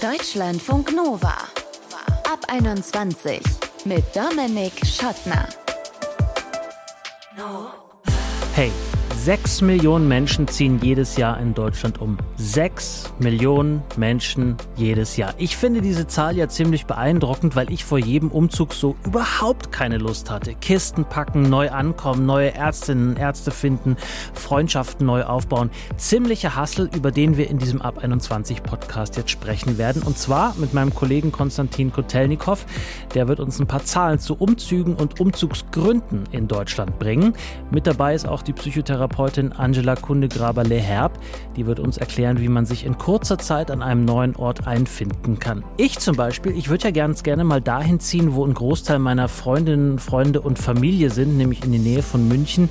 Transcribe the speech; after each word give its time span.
Deutschlandfunk 0.00 0.94
Nova. 0.94 1.34
Ab 2.30 2.44
21 2.46 3.40
mit 3.84 4.04
Dominik 4.14 4.72
Schottner. 4.86 5.48
Hey, 8.54 8.70
sechs 9.28 9.60
Millionen 9.60 10.08
Menschen 10.08 10.48
ziehen 10.48 10.80
jedes 10.82 11.18
Jahr 11.18 11.38
in 11.38 11.52
Deutschland 11.52 12.00
um. 12.00 12.16
Sechs 12.38 13.12
Millionen 13.18 13.82
Menschen 13.98 14.56
jedes 14.74 15.18
Jahr. 15.18 15.34
Ich 15.36 15.54
finde 15.54 15.82
diese 15.82 16.06
Zahl 16.06 16.34
ja 16.34 16.48
ziemlich 16.48 16.86
beeindruckend, 16.86 17.54
weil 17.54 17.70
ich 17.70 17.84
vor 17.84 17.98
jedem 17.98 18.30
Umzug 18.30 18.72
so 18.72 18.96
überhaupt 19.04 19.70
keine 19.70 19.98
Lust 19.98 20.30
hatte. 20.30 20.54
Kisten 20.54 21.04
packen, 21.04 21.42
neu 21.42 21.70
ankommen, 21.70 22.24
neue 22.24 22.54
Ärztinnen, 22.54 23.18
Ärzte 23.18 23.50
finden, 23.50 23.98
Freundschaften 24.32 25.04
neu 25.04 25.24
aufbauen. 25.24 25.68
Ziemlicher 25.98 26.56
Hassel, 26.56 26.88
über 26.96 27.10
den 27.10 27.36
wir 27.36 27.50
in 27.50 27.58
diesem 27.58 27.82
Ab 27.82 27.98
21 27.98 28.62
Podcast 28.62 29.18
jetzt 29.18 29.30
sprechen 29.30 29.76
werden. 29.76 30.00
Und 30.04 30.16
zwar 30.16 30.54
mit 30.56 30.72
meinem 30.72 30.94
Kollegen 30.94 31.32
Konstantin 31.32 31.92
Kotelnikow. 31.92 32.64
Der 33.12 33.28
wird 33.28 33.40
uns 33.40 33.60
ein 33.60 33.66
paar 33.66 33.84
Zahlen 33.84 34.20
zu 34.20 34.36
Umzügen 34.36 34.94
und 34.94 35.20
Umzugsgründen 35.20 36.24
in 36.30 36.48
Deutschland 36.48 36.98
bringen. 36.98 37.34
Mit 37.70 37.86
dabei 37.86 38.14
ist 38.14 38.26
auch 38.26 38.40
die 38.40 38.54
Psychotherapeutin 38.54 39.17
Angela 39.18 39.96
Kundegraber-Leherb. 39.96 41.18
Die 41.56 41.66
wird 41.66 41.80
uns 41.80 41.98
erklären, 41.98 42.40
wie 42.40 42.48
man 42.48 42.66
sich 42.66 42.86
in 42.86 42.98
kurzer 42.98 43.36
Zeit 43.38 43.70
an 43.70 43.82
einem 43.82 44.04
neuen 44.04 44.36
Ort 44.36 44.66
einfinden 44.66 45.38
kann. 45.38 45.64
Ich 45.76 45.98
zum 45.98 46.16
Beispiel, 46.16 46.56
ich 46.56 46.68
würde 46.68 46.84
ja 46.84 46.90
ganz 46.92 47.22
gerne 47.22 47.44
mal 47.44 47.60
dahin 47.60 47.98
ziehen, 48.00 48.34
wo 48.34 48.44
ein 48.44 48.54
Großteil 48.54 48.98
meiner 48.98 49.28
Freundinnen, 49.28 49.98
Freunde 49.98 50.40
und 50.40 50.58
Familie 50.58 51.10
sind, 51.10 51.36
nämlich 51.36 51.64
in 51.64 51.72
die 51.72 51.78
Nähe 51.78 52.02
von 52.02 52.28
München. 52.28 52.68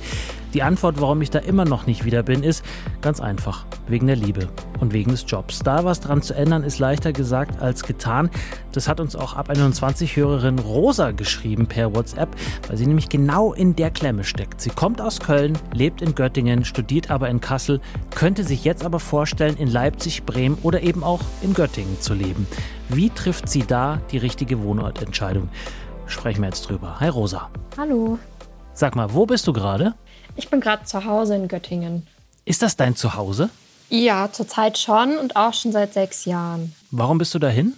Die 0.54 0.62
Antwort, 0.62 1.00
warum 1.00 1.20
ich 1.20 1.28
da 1.28 1.40
immer 1.40 1.66
noch 1.66 1.86
nicht 1.86 2.06
wieder 2.06 2.22
bin, 2.22 2.42
ist 2.42 2.64
ganz 3.02 3.20
einfach. 3.20 3.66
Wegen 3.86 4.06
der 4.06 4.16
Liebe 4.16 4.48
und 4.80 4.92
wegen 4.92 5.10
des 5.10 5.24
Jobs. 5.26 5.58
Da 5.58 5.84
was 5.84 6.00
dran 6.00 6.22
zu 6.22 6.34
ändern, 6.34 6.62
ist 6.62 6.78
leichter 6.78 7.12
gesagt 7.12 7.60
als 7.60 7.82
getan. 7.82 8.30
Das 8.72 8.88
hat 8.88 9.00
uns 9.00 9.14
auch 9.14 9.34
ab 9.34 9.50
21 9.50 10.16
Hörerin 10.16 10.58
Rosa 10.58 11.10
geschrieben 11.10 11.66
per 11.66 11.94
WhatsApp, 11.94 12.28
weil 12.66 12.76
sie 12.78 12.86
nämlich 12.86 13.08
genau 13.08 13.52
in 13.52 13.76
der 13.76 13.90
Klemme 13.90 14.24
steckt. 14.24 14.60
Sie 14.60 14.70
kommt 14.70 15.00
aus 15.00 15.20
Köln, 15.20 15.58
lebt 15.72 16.00
in 16.00 16.14
Göttingen, 16.14 16.64
studiert 16.64 17.10
aber 17.10 17.28
in 17.28 17.40
Kassel, 17.40 17.80
könnte 18.14 18.44
sich 18.44 18.64
jetzt 18.64 18.84
aber 18.84 19.00
vorstellen, 19.00 19.56
in 19.56 19.68
Leipzig, 19.68 20.24
Bremen 20.24 20.56
oder 20.62 20.82
eben 20.82 21.04
auch 21.04 21.20
in 21.42 21.52
Göttingen 21.52 22.00
zu 22.00 22.14
leben. 22.14 22.46
Wie 22.88 23.10
trifft 23.10 23.48
sie 23.48 23.64
da 23.66 24.00
die 24.10 24.18
richtige 24.18 24.62
Wohnortentscheidung? 24.62 25.50
Sprechen 26.06 26.40
wir 26.40 26.48
jetzt 26.48 26.68
drüber. 26.68 27.00
Hi 27.00 27.08
Rosa. 27.08 27.50
Hallo. 27.76 28.18
Sag 28.72 28.94
mal, 28.96 29.12
wo 29.12 29.26
bist 29.26 29.46
du 29.46 29.52
gerade? 29.52 29.94
Ich 30.38 30.48
bin 30.48 30.60
gerade 30.60 30.84
zu 30.84 31.04
Hause 31.04 31.34
in 31.34 31.48
Göttingen. 31.48 32.06
Ist 32.44 32.62
das 32.62 32.76
dein 32.76 32.94
Zuhause? 32.94 33.50
Ja, 33.90 34.30
zurzeit 34.30 34.78
schon 34.78 35.18
und 35.18 35.34
auch 35.34 35.52
schon 35.52 35.72
seit 35.72 35.94
sechs 35.94 36.26
Jahren. 36.26 36.76
Warum 36.92 37.18
bist 37.18 37.34
du 37.34 37.40
dahin? 37.40 37.74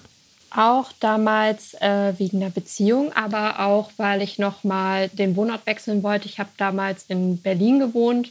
Auch 0.54 0.92
damals 1.00 1.72
äh, 1.80 2.12
wegen 2.18 2.38
der 2.40 2.50
Beziehung, 2.50 3.14
aber 3.14 3.60
auch, 3.60 3.90
weil 3.96 4.20
ich 4.20 4.38
nochmal 4.38 5.08
den 5.08 5.36
Wohnort 5.36 5.64
wechseln 5.64 6.02
wollte. 6.02 6.26
Ich 6.26 6.38
habe 6.38 6.50
damals 6.58 7.04
in 7.08 7.40
Berlin 7.40 7.78
gewohnt 7.78 8.30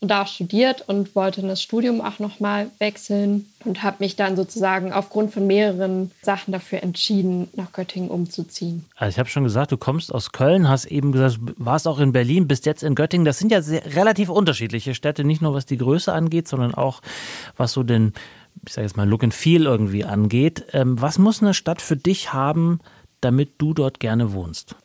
und 0.00 0.08
da 0.08 0.22
auch 0.22 0.26
studiert 0.26 0.88
und 0.88 1.14
wollte 1.14 1.42
das 1.42 1.62
Studium 1.62 2.00
auch 2.00 2.18
nochmal 2.18 2.70
wechseln 2.78 3.46
und 3.64 3.82
habe 3.82 3.96
mich 4.00 4.14
dann 4.14 4.36
sozusagen 4.36 4.92
aufgrund 4.92 5.32
von 5.32 5.46
mehreren 5.46 6.10
Sachen 6.22 6.52
dafür 6.52 6.82
entschieden, 6.82 7.48
nach 7.54 7.72
Göttingen 7.72 8.10
umzuziehen. 8.10 8.84
Also 8.96 9.10
ich 9.14 9.18
habe 9.18 9.28
schon 9.28 9.44
gesagt, 9.44 9.72
du 9.72 9.78
kommst 9.78 10.14
aus 10.14 10.32
Köln, 10.32 10.68
hast 10.68 10.84
eben 10.84 11.12
gesagt, 11.12 11.38
warst 11.56 11.88
auch 11.88 11.98
in 11.98 12.12
Berlin, 12.12 12.46
bist 12.46 12.66
jetzt 12.66 12.82
in 12.82 12.94
Göttingen. 12.94 13.24
Das 13.24 13.38
sind 13.38 13.50
ja 13.50 13.62
sehr, 13.62 13.96
relativ 13.96 14.28
unterschiedliche 14.28 14.94
Städte, 14.94 15.24
nicht 15.24 15.40
nur 15.40 15.54
was 15.54 15.64
die 15.64 15.78
Größe 15.78 16.12
angeht, 16.12 16.46
sondern 16.46 16.74
auch 16.74 17.00
was 17.56 17.72
so 17.72 17.82
den, 17.82 18.12
ich 18.66 18.74
sage 18.74 18.86
jetzt 18.86 18.96
mal, 18.96 19.08
Look 19.08 19.24
and 19.24 19.34
Feel 19.34 19.64
irgendwie 19.64 20.04
angeht. 20.04 20.66
Ähm, 20.72 21.00
was 21.00 21.18
muss 21.18 21.42
eine 21.42 21.54
Stadt 21.54 21.80
für 21.80 21.96
dich 21.96 22.34
haben, 22.34 22.80
damit 23.22 23.54
du 23.58 23.72
dort 23.72 23.98
gerne 23.98 24.34
wohnst? 24.34 24.76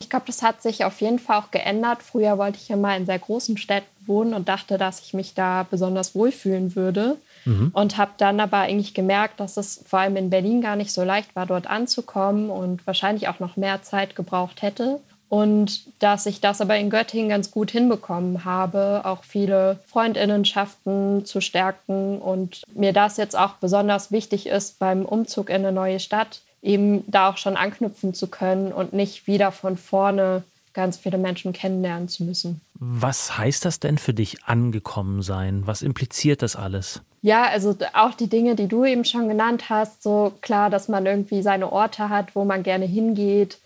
Ich 0.00 0.10
glaube, 0.10 0.26
das 0.26 0.42
hat 0.42 0.62
sich 0.62 0.84
auf 0.84 1.00
jeden 1.00 1.18
Fall 1.18 1.38
auch 1.38 1.50
geändert. 1.50 2.02
Früher 2.02 2.38
wollte 2.38 2.58
ich 2.58 2.70
immer 2.70 2.96
in 2.96 3.06
sehr 3.06 3.18
großen 3.18 3.56
Städten 3.56 3.86
wohnen 4.06 4.34
und 4.34 4.48
dachte, 4.48 4.78
dass 4.78 5.00
ich 5.00 5.14
mich 5.14 5.34
da 5.34 5.66
besonders 5.68 6.14
wohlfühlen 6.14 6.74
würde. 6.74 7.16
Mhm. 7.44 7.70
Und 7.72 7.96
habe 7.98 8.12
dann 8.16 8.40
aber 8.40 8.58
eigentlich 8.58 8.94
gemerkt, 8.94 9.40
dass 9.40 9.56
es 9.56 9.84
vor 9.86 10.00
allem 10.00 10.16
in 10.16 10.30
Berlin 10.30 10.60
gar 10.60 10.76
nicht 10.76 10.92
so 10.92 11.04
leicht 11.04 11.34
war, 11.36 11.46
dort 11.46 11.68
anzukommen 11.68 12.50
und 12.50 12.86
wahrscheinlich 12.86 13.28
auch 13.28 13.40
noch 13.40 13.56
mehr 13.56 13.82
Zeit 13.82 14.16
gebraucht 14.16 14.62
hätte. 14.62 15.00
Und 15.28 15.82
dass 16.02 16.24
ich 16.24 16.40
das 16.40 16.62
aber 16.62 16.76
in 16.78 16.88
Göttingen 16.88 17.28
ganz 17.28 17.50
gut 17.50 17.70
hinbekommen 17.70 18.46
habe, 18.46 19.02
auch 19.04 19.24
viele 19.24 19.78
Freundinnenschaften 19.86 21.26
zu 21.26 21.42
stärken 21.42 22.18
und 22.18 22.62
mir 22.74 22.94
das 22.94 23.18
jetzt 23.18 23.36
auch 23.36 23.54
besonders 23.54 24.10
wichtig 24.10 24.46
ist 24.46 24.78
beim 24.78 25.04
Umzug 25.04 25.50
in 25.50 25.56
eine 25.56 25.72
neue 25.72 26.00
Stadt, 26.00 26.40
eben 26.62 27.04
da 27.10 27.30
auch 27.30 27.36
schon 27.36 27.56
anknüpfen 27.56 28.14
zu 28.14 28.26
können 28.26 28.72
und 28.72 28.92
nicht 28.92 29.26
wieder 29.26 29.52
von 29.52 29.76
vorne 29.76 30.42
ganz 30.74 30.96
viele 30.96 31.18
Menschen 31.18 31.52
kennenlernen 31.52 32.08
zu 32.08 32.24
müssen. 32.24 32.60
Was 32.74 33.36
heißt 33.36 33.64
das 33.64 33.80
denn 33.80 33.98
für 33.98 34.14
dich 34.14 34.44
angekommen 34.44 35.22
sein? 35.22 35.66
Was 35.66 35.82
impliziert 35.82 36.42
das 36.42 36.54
alles? 36.54 37.02
Ja, 37.22 37.44
also 37.44 37.76
auch 37.94 38.14
die 38.14 38.28
Dinge, 38.28 38.54
die 38.54 38.68
du 38.68 38.84
eben 38.84 39.04
schon 39.04 39.28
genannt 39.28 39.70
hast, 39.70 40.02
so 40.02 40.32
klar, 40.40 40.70
dass 40.70 40.86
man 40.88 41.04
irgendwie 41.04 41.42
seine 41.42 41.72
Orte 41.72 42.08
hat, 42.10 42.36
wo 42.36 42.44
man 42.44 42.62
gerne 42.62 42.84
hingeht, 42.84 43.58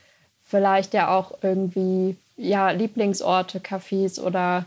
vielleicht 0.43 0.95
ja 0.95 1.15
auch 1.15 1.33
irgendwie 1.43 2.17
ja 2.37 2.71
Lieblingsorte, 2.71 3.59
Cafés 3.59 4.19
oder 4.19 4.65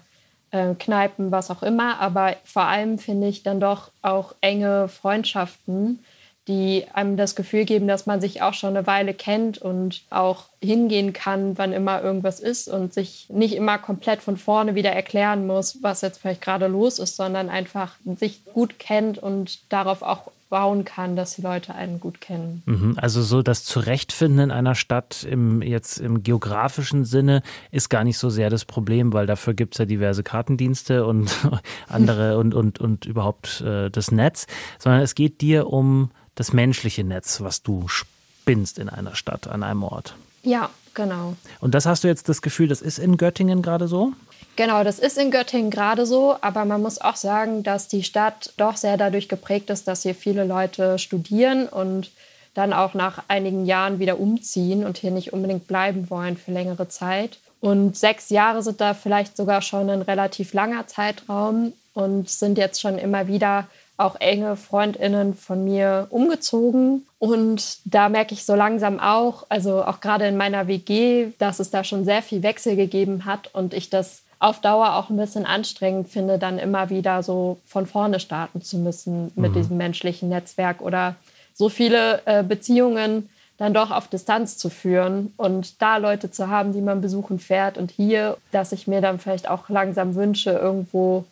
äh, 0.51 0.75
Kneipen, 0.75 1.31
was 1.31 1.49
auch 1.49 1.63
immer, 1.63 1.99
aber 1.99 2.35
vor 2.43 2.63
allem 2.63 2.99
finde 2.99 3.27
ich 3.27 3.43
dann 3.43 3.59
doch 3.59 3.89
auch 4.03 4.35
enge 4.41 4.87
Freundschaften, 4.87 5.99
die 6.47 6.85
einem 6.93 7.17
das 7.17 7.35
Gefühl 7.35 7.65
geben, 7.65 7.87
dass 7.87 8.05
man 8.05 8.21
sich 8.21 8.41
auch 8.41 8.53
schon 8.53 8.77
eine 8.77 8.85
Weile 8.85 9.13
kennt 9.13 9.57
und 9.57 10.03
auch 10.11 10.45
hingehen 10.61 11.11
kann, 11.11 11.57
wann 11.57 11.73
immer 11.73 12.03
irgendwas 12.03 12.39
ist 12.39 12.67
und 12.67 12.93
sich 12.93 13.27
nicht 13.29 13.55
immer 13.55 13.77
komplett 13.77 14.21
von 14.21 14.37
vorne 14.37 14.75
wieder 14.75 14.91
erklären 14.91 15.47
muss, 15.47 15.79
was 15.81 16.01
jetzt 16.01 16.19
vielleicht 16.19 16.41
gerade 16.41 16.67
los 16.67 16.99
ist, 16.99 17.15
sondern 17.15 17.49
einfach 17.49 17.95
sich 18.17 18.45
gut 18.45 18.77
kennt 18.77 19.17
und 19.17 19.71
darauf 19.71 20.03
auch 20.03 20.31
bauen 20.49 20.85
kann, 20.85 21.15
dass 21.15 21.35
die 21.35 21.41
Leute 21.41 21.73
einen 21.73 21.99
gut 21.99 22.21
kennen. 22.21 22.61
Mhm. 22.65 22.93
Also 22.97 23.23
so 23.23 23.41
das 23.41 23.65
Zurechtfinden 23.65 24.39
in 24.39 24.51
einer 24.51 24.75
Stadt 24.75 25.23
im 25.29 25.63
jetzt 25.63 25.97
im 25.97 26.21
geografischen 26.21 27.03
Sinne 27.03 27.41
ist 27.71 27.89
gar 27.89 28.03
nicht 28.03 28.19
so 28.19 28.29
sehr 28.29 28.51
das 28.51 28.65
Problem, 28.65 29.11
weil 29.13 29.25
dafür 29.25 29.55
gibt 29.55 29.73
es 29.73 29.79
ja 29.79 29.85
diverse 29.85 30.23
Kartendienste 30.23 31.05
und 31.05 31.35
andere 31.87 32.37
und, 32.37 32.53
und, 32.53 32.79
und 32.79 33.05
überhaupt 33.05 33.61
äh, 33.61 33.89
das 33.89 34.11
Netz, 34.11 34.45
sondern 34.77 35.01
es 35.01 35.15
geht 35.15 35.41
dir 35.41 35.67
um 35.67 36.11
das 36.35 36.53
menschliche 36.53 37.03
Netz, 37.03 37.41
was 37.41 37.63
du 37.63 37.87
spinnst 37.87 38.77
in 38.77 38.89
einer 38.89 39.15
Stadt, 39.15 39.47
an 39.47 39.63
einem 39.63 39.83
Ort. 39.83 40.15
Ja, 40.43 40.69
genau. 40.93 41.35
Und 41.59 41.73
das 41.73 41.85
hast 41.85 42.03
du 42.03 42.07
jetzt 42.07 42.29
das 42.29 42.41
Gefühl, 42.41 42.67
das 42.67 42.81
ist 42.81 42.99
in 42.99 43.17
Göttingen 43.17 43.61
gerade 43.61 43.87
so? 43.87 44.13
Genau, 44.55 44.83
das 44.83 44.99
ist 44.99 45.17
in 45.17 45.31
Göttingen 45.31 45.69
gerade 45.69 46.05
so, 46.05 46.37
aber 46.39 46.63
man 46.63 46.81
muss 46.81 47.01
auch 47.01 47.17
sagen, 47.17 47.63
dass 47.63 47.87
die 47.87 48.03
Stadt 48.03 48.53
doch 48.57 48.77
sehr 48.77 48.95
dadurch 48.95 49.27
geprägt 49.27 49.69
ist, 49.69 49.87
dass 49.87 50.03
hier 50.03 50.15
viele 50.15 50.45
Leute 50.45 50.97
studieren 50.97 51.67
und 51.67 52.11
dann 52.53 52.71
auch 52.71 52.93
nach 52.93 53.23
einigen 53.27 53.65
Jahren 53.65 53.99
wieder 53.99 54.17
umziehen 54.17 54.85
und 54.85 54.97
hier 54.97 55.11
nicht 55.11 55.33
unbedingt 55.33 55.67
bleiben 55.67 56.09
wollen 56.09 56.37
für 56.37 56.51
längere 56.51 56.87
Zeit. 56.87 57.37
Und 57.59 57.97
sechs 57.97 58.29
Jahre 58.29 58.63
sind 58.63 58.79
da 58.79 58.93
vielleicht 58.93 59.35
sogar 59.35 59.61
schon 59.61 59.89
ein 59.89 60.01
relativ 60.01 60.53
langer 60.53 60.87
Zeitraum 60.87 61.73
und 61.93 62.29
sind 62.29 62.57
jetzt 62.57 62.79
schon 62.79 62.97
immer 62.97 63.27
wieder 63.27 63.67
auch 63.97 64.15
enge 64.19 64.55
Freundinnen 64.55 65.33
von 65.33 65.63
mir 65.63 66.07
umgezogen. 66.09 67.05
Und 67.19 67.79
da 67.85 68.09
merke 68.09 68.33
ich 68.33 68.45
so 68.45 68.55
langsam 68.55 68.99
auch, 68.99 69.45
also 69.49 69.83
auch 69.83 70.01
gerade 70.01 70.27
in 70.27 70.37
meiner 70.37 70.67
WG, 70.67 71.27
dass 71.37 71.59
es 71.59 71.71
da 71.71 71.83
schon 71.83 72.05
sehr 72.05 72.21
viel 72.21 72.43
Wechsel 72.43 72.75
gegeben 72.75 73.25
hat 73.25 73.49
und 73.53 73.73
ich 73.73 73.89
das 73.89 74.23
auf 74.39 74.59
Dauer 74.59 74.95
auch 74.95 75.09
ein 75.09 75.17
bisschen 75.17 75.45
anstrengend 75.45 76.09
finde, 76.09 76.37
dann 76.37 76.59
immer 76.59 76.89
wieder 76.89 77.23
so 77.23 77.57
von 77.65 77.87
vorne 77.87 78.19
starten 78.19 78.61
zu 78.61 78.77
müssen 78.77 79.31
mit 79.35 79.51
mhm. 79.51 79.55
diesem 79.55 79.77
menschlichen 79.77 80.29
Netzwerk 80.29 80.81
oder 80.81 81.15
so 81.53 81.69
viele 81.69 82.21
äh, 82.25 82.43
Beziehungen 82.43 83.29
dann 83.57 83.73
doch 83.73 83.91
auf 83.91 84.09
Distanz 84.09 84.57
zu 84.57 84.69
führen 84.69 85.33
und 85.37 85.81
da 85.81 85.97
Leute 85.97 86.29
zu 86.29 86.49
haben, 86.49 86.73
die 86.73 86.81
man 86.81 86.99
besuchen 86.99 87.39
fährt 87.39 87.77
und 87.77 87.91
hier, 87.91 88.37
dass 88.51 88.73
ich 88.73 88.85
mir 88.85 88.99
dann 88.99 89.19
vielleicht 89.19 89.49
auch 89.49 89.69
langsam 89.69 90.15
wünsche, 90.15 90.51
irgendwo 90.51 91.23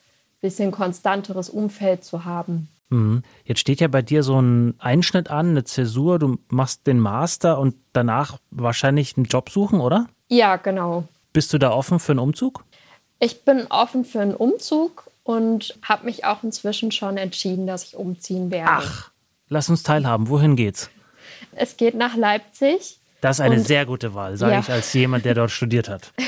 bisschen 0.44 0.72
konstanteres 0.72 1.50
Umfeld 1.50 2.04
zu 2.04 2.26
haben. 2.26 2.68
Mhm. 2.90 3.24
Jetzt 3.46 3.60
steht 3.60 3.82
ja 3.82 3.88
bei 3.88 4.04
dir 4.04 4.22
so 4.22 4.40
ein 4.40 4.76
Einschnitt 4.78 5.32
an, 5.32 5.50
eine 5.50 5.64
Zäsur. 5.64 6.20
Du 6.20 6.38
machst 6.50 6.86
den 6.86 7.00
Master 7.00 7.58
und 7.58 7.76
danach 7.94 8.38
wahrscheinlich 8.52 9.18
einen 9.18 9.26
Job 9.26 9.50
suchen, 9.50 9.80
oder? 9.80 10.08
Ja, 10.28 10.58
genau. 10.58 11.06
Bist 11.32 11.52
du 11.54 11.58
da 11.58 11.72
offen 11.72 12.00
für 12.00 12.12
einen 12.12 12.20
Umzug? 12.20 12.66
Ich 13.20 13.46
bin 13.46 13.66
offen 13.70 14.06
für 14.06 14.20
einen 14.20 14.36
Umzug 14.36 15.10
und 15.24 15.80
habe 15.82 16.06
mich 16.06 16.26
auch 16.26 16.44
inzwischen 16.44 16.92
schon 16.92 17.18
entschieden, 17.18 17.66
dass 17.66 17.86
ich 17.86 17.96
umziehen 17.96 18.52
werde. 18.52 18.70
Ach, 18.72 19.12
lass 19.48 19.70
uns 19.70 19.82
teilhaben. 19.82 20.28
Wohin 20.28 20.56
geht's? 20.56 20.90
Es 21.54 21.78
geht 21.78 21.96
nach 21.96 22.16
Leipzig. 22.16 23.00
Das 23.22 23.38
ist 23.38 23.42
eine 23.42 23.62
sehr 23.62 23.86
gute 23.86 24.14
Wahl, 24.14 24.36
sage 24.36 24.54
ja. 24.54 24.60
ich 24.60 24.70
als 24.70 24.92
jemand, 24.92 25.24
der 25.24 25.34
dort 25.34 25.52
studiert 25.52 25.90
hat. 25.90 26.12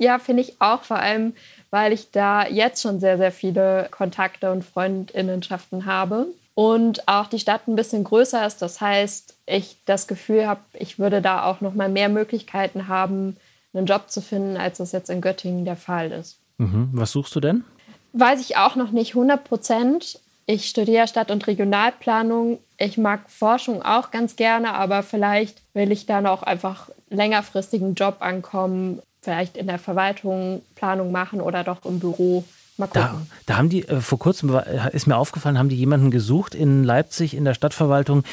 Ja, 0.00 0.18
finde 0.18 0.40
ich 0.40 0.62
auch, 0.62 0.82
vor 0.84 0.98
allem 0.98 1.34
weil 1.70 1.92
ich 1.92 2.10
da 2.10 2.46
jetzt 2.46 2.82
schon 2.82 3.00
sehr, 3.00 3.16
sehr 3.18 3.32
viele 3.32 3.88
Kontakte 3.90 4.50
und 4.52 4.64
Freundinnenschaften 4.64 5.86
habe. 5.86 6.26
und 6.54 7.08
auch 7.08 7.26
die 7.26 7.38
Stadt 7.38 7.68
ein 7.68 7.76
bisschen 7.76 8.04
größer 8.04 8.46
ist. 8.46 8.60
Das 8.60 8.80
heißt, 8.80 9.34
ich 9.46 9.76
das 9.86 10.06
Gefühl 10.06 10.46
habe, 10.46 10.60
ich 10.74 10.98
würde 10.98 11.22
da 11.22 11.44
auch 11.44 11.62
noch 11.62 11.74
mal 11.74 11.88
mehr 11.88 12.10
Möglichkeiten 12.10 12.86
haben, 12.88 13.36
einen 13.72 13.86
Job 13.86 14.10
zu 14.10 14.20
finden, 14.20 14.56
als 14.56 14.78
das 14.78 14.92
jetzt 14.92 15.08
in 15.08 15.20
Göttingen 15.20 15.64
der 15.64 15.76
Fall 15.76 16.12
ist. 16.12 16.38
Mhm. 16.58 16.90
Was 16.92 17.12
suchst 17.12 17.34
du 17.34 17.40
denn? 17.40 17.64
Weiß 18.12 18.40
ich 18.40 18.56
auch 18.56 18.76
noch 18.76 18.90
nicht 18.90 19.14
100 19.14 19.42
Prozent. 19.42 20.18
Ich 20.44 20.68
studiere 20.68 21.06
Stadt- 21.06 21.30
und 21.30 21.46
Regionalplanung. 21.46 22.58
Ich 22.76 22.98
mag 22.98 23.30
Forschung 23.30 23.82
auch 23.82 24.10
ganz 24.10 24.36
gerne, 24.36 24.74
aber 24.74 25.02
vielleicht 25.02 25.62
will 25.72 25.92
ich 25.92 26.06
dann 26.06 26.26
auch 26.26 26.42
einfach 26.42 26.90
längerfristigen 27.08 27.94
Job 27.94 28.16
ankommen, 28.20 29.00
vielleicht 29.22 29.56
in 29.56 29.66
der 29.66 29.78
Verwaltung 29.78 30.62
Planung 30.74 31.12
machen 31.12 31.40
oder 31.40 31.64
doch 31.64 31.84
im 31.84 32.00
Büro. 32.00 32.44
Mal 32.76 32.86
gucken. 32.86 33.02
Da, 33.02 33.36
da 33.46 33.56
haben 33.56 33.68
die, 33.68 33.86
äh, 33.86 34.00
vor 34.00 34.18
kurzem 34.18 34.54
äh, 34.54 34.94
ist 34.94 35.06
mir 35.06 35.16
aufgefallen, 35.16 35.58
haben 35.58 35.68
die 35.68 35.76
jemanden 35.76 36.10
gesucht 36.10 36.54
in 36.54 36.84
Leipzig 36.84 37.34
in 37.34 37.44
der 37.44 37.54
Stadtverwaltung, 37.54 38.24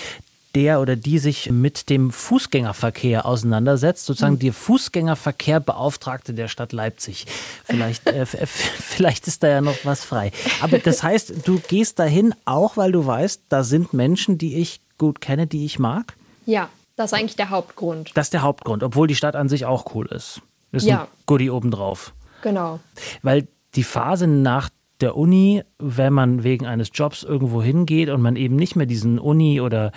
der 0.56 0.80
oder 0.80 0.95
die 0.95 1.19
sich 1.19 1.51
mit 1.51 1.89
dem 1.89 2.12
Fußgängerverkehr 2.12 3.25
auseinandersetzt, 3.25 4.06
sozusagen 4.06 4.36
mhm. 4.36 4.39
der 4.39 4.54
Fußgängerverkehrbeauftragte 4.54 6.34
der 6.34 6.48
Stadt 6.48 6.72
Leipzig. 6.72 7.28
Vielleicht, 7.66 8.07
äh, 8.07 8.25
vielleicht 8.25 9.28
ist 9.28 9.44
da 9.44 9.50
ja 9.50 9.62
noch 9.62 9.78
was 9.83 10.04
frei. 10.04 10.31
Aber 10.62 10.80
das 10.80 11.04
heißt, 11.04 11.45
du 11.45 11.60
gehst 11.60 12.00
dahin 12.00 12.33
auch, 12.45 12.78
weil 12.78 12.92
du 12.92 13.06
weißt, 13.06 13.42
da 13.50 13.63
sind 13.63 13.94
Menschen, 13.94 14.38
die 14.38 14.57
ich 14.57 14.80
gut 14.98 15.22
kenne, 15.22 15.45
die 15.45 15.66
ich 15.66 15.78
mag? 15.78 16.16
Ja, 16.45 16.69
das 16.95 17.12
ist 17.12 17.19
eigentlich 17.19 17.36
der 17.36 17.50
Hauptgrund. 17.50 18.12
Das 18.16 18.28
ist 18.28 18.33
der 18.33 18.42
Hauptgrund, 18.42 18.81
obwohl 18.81 19.07
die 19.07 19.16
Stadt 19.16 19.36
an 19.36 19.50
sich 19.50 19.66
auch 19.66 19.94
cool 19.94 20.07
ist. 20.07 20.42
Ist 20.72 20.86
ja. 20.86 21.04
ein 21.04 21.08
Goodie 21.25 21.50
obendrauf. 21.50 22.14
Genau. 22.42 22.80
Weil 23.22 23.48
die 23.75 23.84
Phase 23.84 24.28
nach 24.28 24.69
der 25.02 25.16
Uni, 25.16 25.64
wenn 25.78 26.14
man 26.14 26.44
wegen 26.44 26.66
eines 26.66 26.90
Jobs 26.94 27.24
irgendwo 27.24 27.62
hingeht 27.62 28.10
und 28.10 28.22
man 28.22 28.36
eben 28.36 28.56
nicht 28.56 28.75
mehr 28.75 28.88
diesen 28.88 29.19
Uni 29.19 29.62
oder 29.62 29.92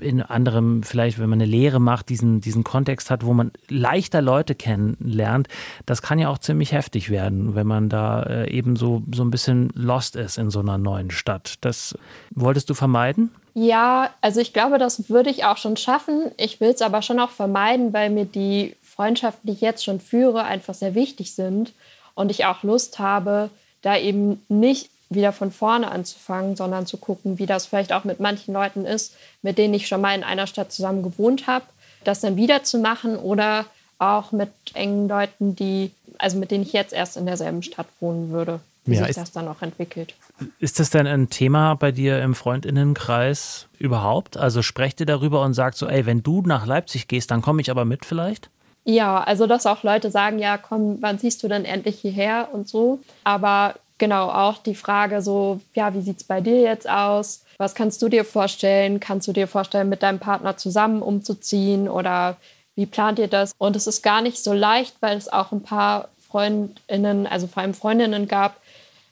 in 0.00 0.20
anderem, 0.20 0.82
vielleicht 0.82 1.18
wenn 1.18 1.30
man 1.30 1.40
eine 1.40 1.50
Lehre 1.50 1.80
macht, 1.80 2.10
diesen, 2.10 2.40
diesen 2.40 2.62
Kontext 2.62 3.10
hat, 3.10 3.24
wo 3.24 3.32
man 3.32 3.50
leichter 3.68 4.20
Leute 4.20 4.54
kennenlernt, 4.54 5.48
das 5.86 6.02
kann 6.02 6.18
ja 6.18 6.28
auch 6.28 6.38
ziemlich 6.38 6.72
heftig 6.72 7.08
werden, 7.08 7.54
wenn 7.54 7.66
man 7.66 7.88
da 7.88 8.22
äh, 8.24 8.50
eben 8.50 8.76
so, 8.76 9.02
so 9.12 9.24
ein 9.24 9.30
bisschen 9.30 9.70
lost 9.74 10.16
ist 10.16 10.36
in 10.36 10.50
so 10.50 10.60
einer 10.60 10.76
neuen 10.76 11.10
Stadt. 11.10 11.54
Das 11.62 11.96
wolltest 12.34 12.68
du 12.68 12.74
vermeiden? 12.74 13.30
Ja, 13.54 14.10
also 14.20 14.40
ich 14.40 14.52
glaube, 14.52 14.76
das 14.76 15.08
würde 15.08 15.30
ich 15.30 15.46
auch 15.46 15.56
schon 15.56 15.78
schaffen. 15.78 16.30
Ich 16.36 16.60
will 16.60 16.70
es 16.70 16.82
aber 16.82 17.00
schon 17.00 17.18
auch 17.18 17.30
vermeiden, 17.30 17.94
weil 17.94 18.10
mir 18.10 18.26
die 18.26 18.76
Freundschaften, 18.96 19.46
die 19.46 19.52
ich 19.52 19.60
jetzt 19.60 19.84
schon 19.84 20.00
führe, 20.00 20.44
einfach 20.44 20.74
sehr 20.74 20.94
wichtig 20.94 21.34
sind 21.34 21.72
und 22.14 22.30
ich 22.30 22.46
auch 22.46 22.62
Lust 22.62 22.98
habe, 22.98 23.50
da 23.82 23.96
eben 23.96 24.42
nicht 24.48 24.90
wieder 25.08 25.32
von 25.32 25.52
vorne 25.52 25.90
anzufangen, 25.90 26.56
sondern 26.56 26.86
zu 26.86 26.96
gucken, 26.96 27.38
wie 27.38 27.46
das 27.46 27.66
vielleicht 27.66 27.92
auch 27.92 28.04
mit 28.04 28.18
manchen 28.18 28.52
Leuten 28.52 28.84
ist, 28.84 29.14
mit 29.42 29.58
denen 29.58 29.74
ich 29.74 29.86
schon 29.86 30.00
mal 30.00 30.14
in 30.14 30.24
einer 30.24 30.46
Stadt 30.46 30.72
zusammen 30.72 31.02
gewohnt 31.02 31.46
habe, 31.46 31.64
das 32.02 32.20
dann 32.20 32.36
wieder 32.36 32.64
zu 32.64 32.78
machen 32.78 33.16
oder 33.16 33.66
auch 33.98 34.32
mit 34.32 34.50
engen 34.74 35.08
Leuten, 35.08 35.54
die, 35.54 35.92
also 36.18 36.38
mit 36.38 36.50
denen 36.50 36.64
ich 36.64 36.72
jetzt 36.72 36.92
erst 36.92 37.16
in 37.16 37.26
derselben 37.26 37.62
Stadt 37.62 37.86
wohnen 38.00 38.30
würde, 38.30 38.60
wie 38.84 38.96
ja, 38.96 39.06
sich 39.06 39.16
das 39.16 39.32
dann 39.32 39.46
auch 39.46 39.62
entwickelt. 39.62 40.14
Ist 40.58 40.80
das 40.80 40.90
denn 40.90 41.06
ein 41.06 41.30
Thema 41.30 41.74
bei 41.74 41.92
dir 41.92 42.20
im 42.22 42.34
Freundinnenkreis 42.34 43.68
überhaupt? 43.78 44.36
Also 44.36 44.62
sprecht 44.62 45.00
ihr 45.00 45.06
darüber 45.06 45.42
und 45.42 45.54
sagt 45.54 45.76
so, 45.76 45.86
ey, 45.86 46.04
wenn 46.04 46.22
du 46.22 46.42
nach 46.42 46.66
Leipzig 46.66 47.08
gehst, 47.08 47.30
dann 47.30 47.42
komme 47.42 47.60
ich 47.60 47.70
aber 47.70 47.84
mit 47.84 48.04
vielleicht? 48.04 48.50
Ja, 48.88 49.20
also 49.20 49.48
dass 49.48 49.66
auch 49.66 49.82
Leute 49.82 50.12
sagen, 50.12 50.38
ja, 50.38 50.58
komm, 50.58 50.98
wann 51.00 51.18
siehst 51.18 51.42
du 51.42 51.48
denn 51.48 51.64
endlich 51.64 51.98
hierher 51.98 52.50
und 52.52 52.68
so. 52.68 53.00
Aber 53.24 53.74
genau 53.98 54.28
auch 54.28 54.58
die 54.58 54.76
Frage 54.76 55.22
so, 55.22 55.60
ja, 55.74 55.92
wie 55.92 56.02
sieht 56.02 56.18
es 56.18 56.24
bei 56.24 56.40
dir 56.40 56.60
jetzt 56.60 56.88
aus? 56.88 57.44
Was 57.58 57.74
kannst 57.74 58.00
du 58.00 58.08
dir 58.08 58.24
vorstellen? 58.24 59.00
Kannst 59.00 59.26
du 59.26 59.32
dir 59.32 59.48
vorstellen, 59.48 59.88
mit 59.88 60.04
deinem 60.04 60.20
Partner 60.20 60.56
zusammen 60.56 61.02
umzuziehen 61.02 61.88
oder 61.88 62.36
wie 62.76 62.86
plant 62.86 63.18
ihr 63.18 63.26
das? 63.28 63.52
Und 63.58 63.74
es 63.74 63.88
ist 63.88 64.02
gar 64.02 64.22
nicht 64.22 64.38
so 64.38 64.52
leicht, 64.52 64.94
weil 65.00 65.16
es 65.16 65.32
auch 65.32 65.50
ein 65.50 65.62
paar 65.62 66.08
Freundinnen, 66.28 67.26
also 67.26 67.48
vor 67.48 67.64
allem 67.64 67.74
Freundinnen 67.74 68.28
gab, 68.28 68.56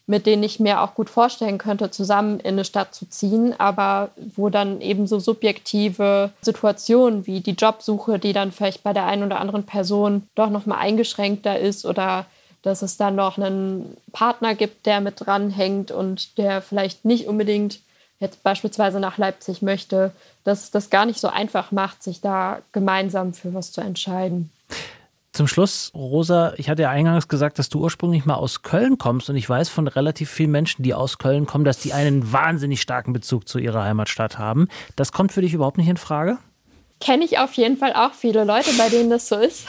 mit 0.07 0.27
denen 0.27 0.43
ich 0.43 0.61
mir 0.61 0.83
auch 0.83 0.95
gut 0.95 1.09
vorstellen 1.09 1.59
könnte, 1.59 1.91
zusammen 1.91 2.39
in 2.41 2.55
eine 2.55 2.65
Stadt 2.65 2.95
zu 2.95 3.09
ziehen, 3.09 3.59
aber 3.59 4.11
wo 4.35 4.51
dann 4.51 4.81
eben 4.81 5.07
so 5.07 5.19
subjektive 5.19 6.31
Situationen 6.43 7.27
wie 7.27 7.41
die 7.41 7.53
Jobsuche, 7.53 8.19
die 8.19 8.35
dann 8.35 8.53
vielleicht 8.53 8.83
bei 8.83 8.93
der 8.93 9.07
einen 9.07 9.23
oder 9.23 9.41
anderen 9.41 9.65
Person 9.65 10.29
doch 10.35 10.51
noch 10.51 10.67
mal 10.67 10.77
eingeschränkter 10.77 11.59
ist 11.59 11.87
oder 11.87 12.27
dass 12.63 12.83
es 12.83 12.97
dann 12.97 13.15
noch 13.15 13.39
einen 13.39 13.97
Partner 14.13 14.55
gibt, 14.55 14.87
der 14.87 15.01
mit 15.01 15.15
dranhängt 15.25 15.91
und 15.91 16.39
der 16.39 16.63
vielleicht 16.63 17.05
nicht 17.05 17.27
unbedingt 17.27 17.81
jetzt 18.21 18.43
beispielsweise 18.43 19.01
nach 19.01 19.19
Leipzig 19.19 19.61
möchte, 19.61 20.13
dass 20.45 20.71
das 20.71 20.91
gar 20.91 21.05
nicht 21.05 21.21
so 21.21 21.29
einfach 21.29 21.73
macht, 21.73 22.03
sich 22.03 22.21
da 22.21 22.61
gemeinsam 22.73 23.35
für 23.35 23.53
was 23.55 23.73
zu 23.73 23.81
entscheiden. 23.81 24.51
Zum 25.35 25.49
Schluss, 25.49 25.91
Rosa, 25.97 26.55
ich 26.59 26.71
hatte 26.71 26.83
ja 26.83 26.91
eingangs 26.91 27.27
gesagt, 27.27 27.59
dass 27.59 27.69
du 27.69 27.81
ursprünglich 27.81 28.25
mal 28.25 28.37
aus 28.37 28.63
Köln 28.63 28.99
kommst 28.99 29.29
und 29.29 29.35
ich 29.35 29.51
weiß 29.51 29.69
von 29.69 29.89
relativ 29.89 30.31
vielen 30.31 30.53
Menschen, 30.53 30.85
die 30.85 30.95
aus 30.95 31.19
Köln 31.19 31.45
kommen, 31.45 31.65
dass 31.65 31.81
die 31.81 31.93
einen 31.93 32.33
wahnsinnig 32.33 32.81
starken 32.81 33.13
Bezug 33.13 33.49
zu 33.49 33.59
ihrer 33.59 33.83
Heimatstadt 33.83 34.39
haben. 34.39 34.69
Das 34.95 35.11
kommt 35.11 35.33
für 35.33 35.41
dich 35.41 35.53
überhaupt 35.53 35.77
nicht 35.77 35.89
in 35.89 35.97
Frage? 35.97 36.39
Kenne 37.01 37.25
ich 37.25 37.41
auf 37.41 37.53
jeden 37.55 37.77
Fall 37.77 37.95
auch 37.95 38.13
viele 38.13 38.45
Leute, 38.45 38.71
bei 38.79 38.89
denen 38.89 39.11
das 39.11 39.27
so 39.27 39.35
ist. 39.35 39.67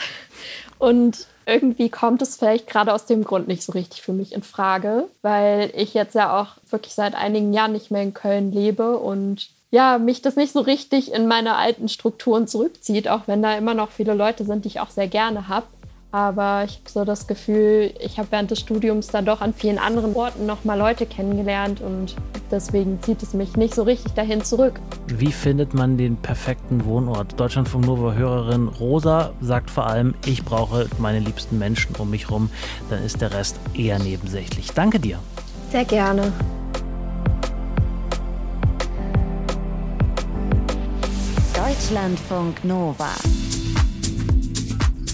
Und 0.78 1.26
irgendwie 1.46 1.88
kommt 1.88 2.22
es 2.22 2.36
vielleicht 2.36 2.68
gerade 2.68 2.94
aus 2.94 3.06
dem 3.06 3.24
Grund 3.24 3.48
nicht 3.48 3.64
so 3.64 3.72
richtig 3.72 4.02
für 4.02 4.12
mich 4.12 4.34
in 4.34 4.44
Frage, 4.44 5.08
weil 5.22 5.72
ich 5.74 5.94
jetzt 5.94 6.14
ja 6.14 6.40
auch 6.40 6.58
wirklich 6.70 6.94
seit 6.94 7.16
einigen 7.16 7.52
Jahren 7.52 7.72
nicht 7.72 7.90
mehr 7.90 8.04
in 8.04 8.14
Köln 8.14 8.52
lebe 8.52 8.98
und 8.98 9.48
ja, 9.70 9.98
mich 9.98 10.22
das 10.22 10.36
nicht 10.36 10.52
so 10.52 10.60
richtig 10.60 11.12
in 11.12 11.26
meine 11.26 11.56
alten 11.56 11.88
Strukturen 11.88 12.46
zurückzieht, 12.46 13.08
auch 13.08 13.22
wenn 13.26 13.42
da 13.42 13.56
immer 13.56 13.74
noch 13.74 13.90
viele 13.90 14.14
Leute 14.14 14.44
sind, 14.44 14.64
die 14.64 14.68
ich 14.68 14.80
auch 14.80 14.90
sehr 14.90 15.08
gerne 15.08 15.48
habe. 15.48 15.66
Aber 16.12 16.64
ich 16.64 16.76
habe 16.76 16.88
so 16.88 17.04
das 17.04 17.26
Gefühl, 17.26 17.92
ich 18.00 18.18
habe 18.18 18.28
während 18.30 18.50
des 18.50 18.60
Studiums 18.60 19.08
dann 19.08 19.26
doch 19.26 19.42
an 19.42 19.52
vielen 19.52 19.78
anderen 19.78 20.14
Orten 20.14 20.46
noch 20.46 20.64
mal 20.64 20.78
Leute 20.78 21.04
kennengelernt 21.04 21.82
und 21.82 22.14
deswegen 22.50 23.02
zieht 23.02 23.22
es 23.22 23.34
mich 23.34 23.56
nicht 23.56 23.74
so 23.74 23.82
richtig 23.82 24.14
dahin 24.14 24.42
zurück. 24.42 24.80
Wie 25.08 25.32
findet 25.32 25.74
man 25.74 25.98
den 25.98 26.16
perfekten 26.16 26.86
Wohnort? 26.86 27.38
Deutschlandfunk 27.38 27.84
Nova 27.84 28.14
Hörerin 28.14 28.68
Rosa 28.68 29.32
sagt 29.40 29.68
vor 29.68 29.88
allem, 29.88 30.14
ich 30.24 30.44
brauche 30.44 30.88
meine 30.98 31.18
liebsten 31.18 31.58
Menschen 31.58 31.94
um 31.96 32.08
mich 32.08 32.28
herum, 32.28 32.50
dann 32.88 33.04
ist 33.04 33.20
der 33.20 33.34
Rest 33.34 33.56
eher 33.74 33.98
nebensächlich. 33.98 34.70
Danke 34.72 35.00
dir. 35.00 35.18
Sehr 35.70 35.84
gerne. 35.84 36.32
Deutschlandfunk 41.76 42.64
Nova. 42.64 43.10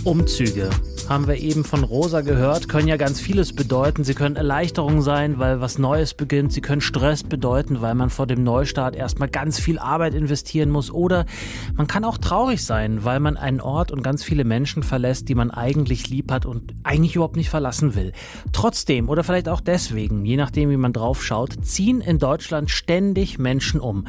Umzüge 0.04 0.70
haben 1.08 1.26
wir 1.26 1.36
eben 1.36 1.64
von 1.64 1.82
Rosa 1.82 2.20
gehört, 2.20 2.68
können 2.68 2.86
ja 2.86 2.96
ganz 2.96 3.20
vieles 3.20 3.52
bedeuten. 3.52 4.04
Sie 4.04 4.14
können 4.14 4.36
Erleichterung 4.36 5.02
sein, 5.02 5.40
weil 5.40 5.60
was 5.60 5.78
Neues 5.78 6.14
beginnt. 6.14 6.52
Sie 6.52 6.60
können 6.60 6.80
Stress 6.80 7.24
bedeuten, 7.24 7.80
weil 7.80 7.96
man 7.96 8.10
vor 8.10 8.28
dem 8.28 8.44
Neustart 8.44 8.94
erstmal 8.94 9.28
ganz 9.28 9.58
viel 9.58 9.80
Arbeit 9.80 10.14
investieren 10.14 10.70
muss. 10.70 10.90
Oder 10.92 11.26
man 11.74 11.88
kann 11.88 12.04
auch 12.04 12.16
traurig 12.16 12.64
sein, 12.64 13.04
weil 13.04 13.18
man 13.18 13.36
einen 13.36 13.60
Ort 13.60 13.90
und 13.90 14.02
ganz 14.02 14.22
viele 14.22 14.44
Menschen 14.44 14.84
verlässt, 14.84 15.28
die 15.28 15.34
man 15.34 15.50
eigentlich 15.50 16.08
lieb 16.08 16.30
hat 16.30 16.46
und 16.46 16.74
eigentlich 16.84 17.16
überhaupt 17.16 17.36
nicht 17.36 17.50
verlassen 17.50 17.96
will. 17.96 18.12
Trotzdem 18.52 19.08
oder 19.08 19.24
vielleicht 19.24 19.48
auch 19.48 19.60
deswegen, 19.60 20.24
je 20.24 20.36
nachdem 20.36 20.70
wie 20.70 20.76
man 20.76 20.92
drauf 20.92 21.24
schaut, 21.24 21.64
ziehen 21.64 22.00
in 22.00 22.20
Deutschland 22.20 22.70
ständig 22.70 23.38
Menschen 23.38 23.80
um. 23.80 24.06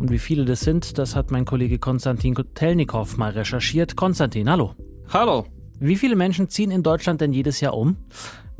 Und 0.00 0.10
wie 0.10 0.18
viele 0.18 0.46
das 0.46 0.60
sind, 0.60 0.96
das 0.96 1.14
hat 1.14 1.30
mein 1.30 1.44
Kollege 1.44 1.78
Konstantin 1.78 2.34
Kotelnikow 2.34 3.18
mal 3.18 3.32
recherchiert. 3.32 3.96
Konstantin, 3.96 4.48
hallo. 4.48 4.74
Hallo. 5.10 5.44
Wie 5.78 5.96
viele 5.96 6.16
Menschen 6.16 6.48
ziehen 6.48 6.70
in 6.70 6.82
Deutschland 6.82 7.20
denn 7.20 7.34
jedes 7.34 7.60
Jahr 7.60 7.74
um? 7.76 7.98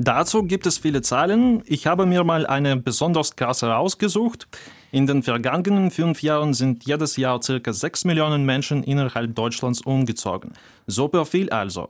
Dazu 0.03 0.41
gibt 0.41 0.65
es 0.65 0.79
viele 0.79 1.03
Zahlen. 1.03 1.61
Ich 1.67 1.85
habe 1.85 2.07
mir 2.07 2.23
mal 2.23 2.47
eine 2.47 2.75
besonders 2.75 3.35
krasse 3.35 3.67
rausgesucht. 3.67 4.47
In 4.91 5.05
den 5.05 5.21
vergangenen 5.21 5.91
fünf 5.91 6.23
Jahren 6.23 6.55
sind 6.55 6.85
jedes 6.87 7.17
Jahr 7.17 7.39
circa 7.43 7.71
sechs 7.71 8.03
Millionen 8.03 8.43
Menschen 8.43 8.81
innerhalb 8.83 9.35
Deutschlands 9.35 9.81
umgezogen. 9.81 10.53
Super 10.87 11.25
viel 11.25 11.51
also. 11.51 11.89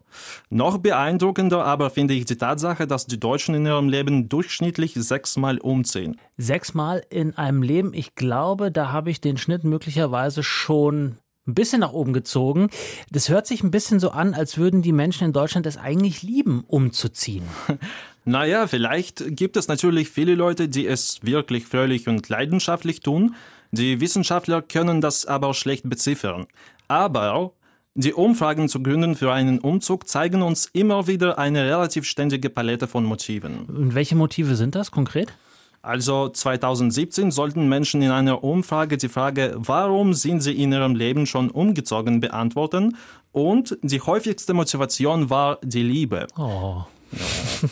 Noch 0.50 0.78
beeindruckender 0.78 1.64
aber 1.64 1.90
finde 1.90 2.14
ich 2.14 2.26
die 2.26 2.36
Tatsache, 2.36 2.86
dass 2.86 3.08
die 3.08 3.20
Deutschen 3.20 3.56
in 3.56 3.66
ihrem 3.66 3.88
Leben 3.88 4.28
durchschnittlich 4.28 4.94
sechsmal 4.96 5.58
umziehen. 5.60 6.20
Sechsmal 6.38 7.04
in 7.10 7.38
einem 7.38 7.64
Leben? 7.64 7.94
Ich 7.94 8.16
glaube, 8.16 8.72
da 8.72 8.92
habe 8.92 9.10
ich 9.10 9.22
den 9.22 9.38
Schnitt 9.38 9.64
möglicherweise 9.64 10.44
schon 10.44 11.16
ein 11.48 11.56
bisschen 11.56 11.80
nach 11.80 11.94
oben 11.94 12.14
gezogen. 12.14 12.70
Das 13.12 13.30
hört 13.30 13.48
sich 13.48 13.64
ein 13.64 13.72
bisschen 13.72 14.00
so 14.00 14.12
an, 14.12 14.34
als 14.34 14.58
würden 14.58 14.82
die 14.82 14.92
Menschen 14.92 15.26
in 15.26 15.34
Deutschland 15.34 15.66
es 15.66 15.78
eigentlich 15.78 16.24
lieben, 16.24 16.64
umzuziehen. 16.68 17.44
Naja, 18.24 18.68
vielleicht 18.68 19.36
gibt 19.36 19.58
es 19.58 19.68
natürlich 19.68 20.12
viele 20.12 20.36
Leute, 20.36 20.70
die 20.70 20.86
es 20.86 21.24
wirklich 21.24 21.66
fröhlich 21.66 22.08
und 22.08 22.30
leidenschaftlich 22.30 23.00
tun. 23.00 23.34
Die 23.72 24.00
Wissenschaftler 24.00 24.62
können 24.62 25.02
das 25.02 25.26
aber 25.26 25.56
schlecht 25.56 25.90
beziffern. 25.90 26.46
Aber 26.88 27.54
die 27.96 28.14
Umfragen 28.14 28.70
zu 28.70 28.84
Gründen 28.84 29.16
für 29.16 29.34
einen 29.34 29.58
Umzug 29.58 30.08
zeigen 30.08 30.44
uns 30.44 30.68
immer 30.72 31.08
wieder 31.08 31.40
eine 31.40 31.66
relativ 31.66 32.06
ständige 32.06 32.52
Palette 32.52 32.88
von 32.88 33.06
Motiven. 33.06 33.66
Und 33.66 33.96
welche 33.96 34.16
Motive 34.16 34.56
sind 34.56 34.76
das 34.76 34.92
konkret? 34.92 35.34
Also 35.82 36.30
2017 36.30 37.32
sollten 37.32 37.68
Menschen 37.68 38.02
in 38.02 38.12
einer 38.12 38.44
Umfrage 38.44 38.98
die 38.98 39.10
Frage, 39.10 39.56
warum 39.58 40.14
sind 40.14 40.42
sie 40.42 40.54
in 40.62 40.72
ihrem 40.72 40.96
Leben 40.96 41.26
schon 41.26 41.50
umgezogen, 41.50 42.20
beantworten. 42.20 42.98
Und 43.32 43.78
die 43.82 44.02
häufigste 44.02 44.54
Motivation 44.54 45.30
war 45.30 45.58
die 45.64 45.84
Liebe. 45.84 46.28
Oh. 46.38 46.84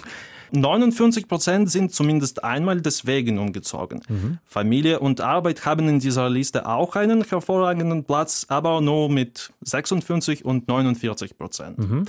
Ja. 0.52 0.62
59 0.62 1.28
Prozent 1.28 1.70
sind 1.70 1.94
zumindest 1.94 2.44
einmal 2.44 2.82
deswegen 2.82 3.38
umgezogen. 3.38 4.02
Mhm. 4.10 4.40
Familie 4.46 5.00
und 5.00 5.22
Arbeit 5.22 5.66
haben 5.66 5.88
in 5.88 6.00
dieser 6.00 6.30
Liste 6.30 6.68
auch 6.68 6.96
einen 6.96 7.24
hervorragenden 7.24 8.04
Platz, 8.04 8.46
aber 8.50 8.82
nur 8.82 9.10
mit 9.10 9.52
56 9.62 10.46
und 10.46 10.68
49 10.68 11.38
Prozent. 11.38 11.78
Mhm. 11.78 12.06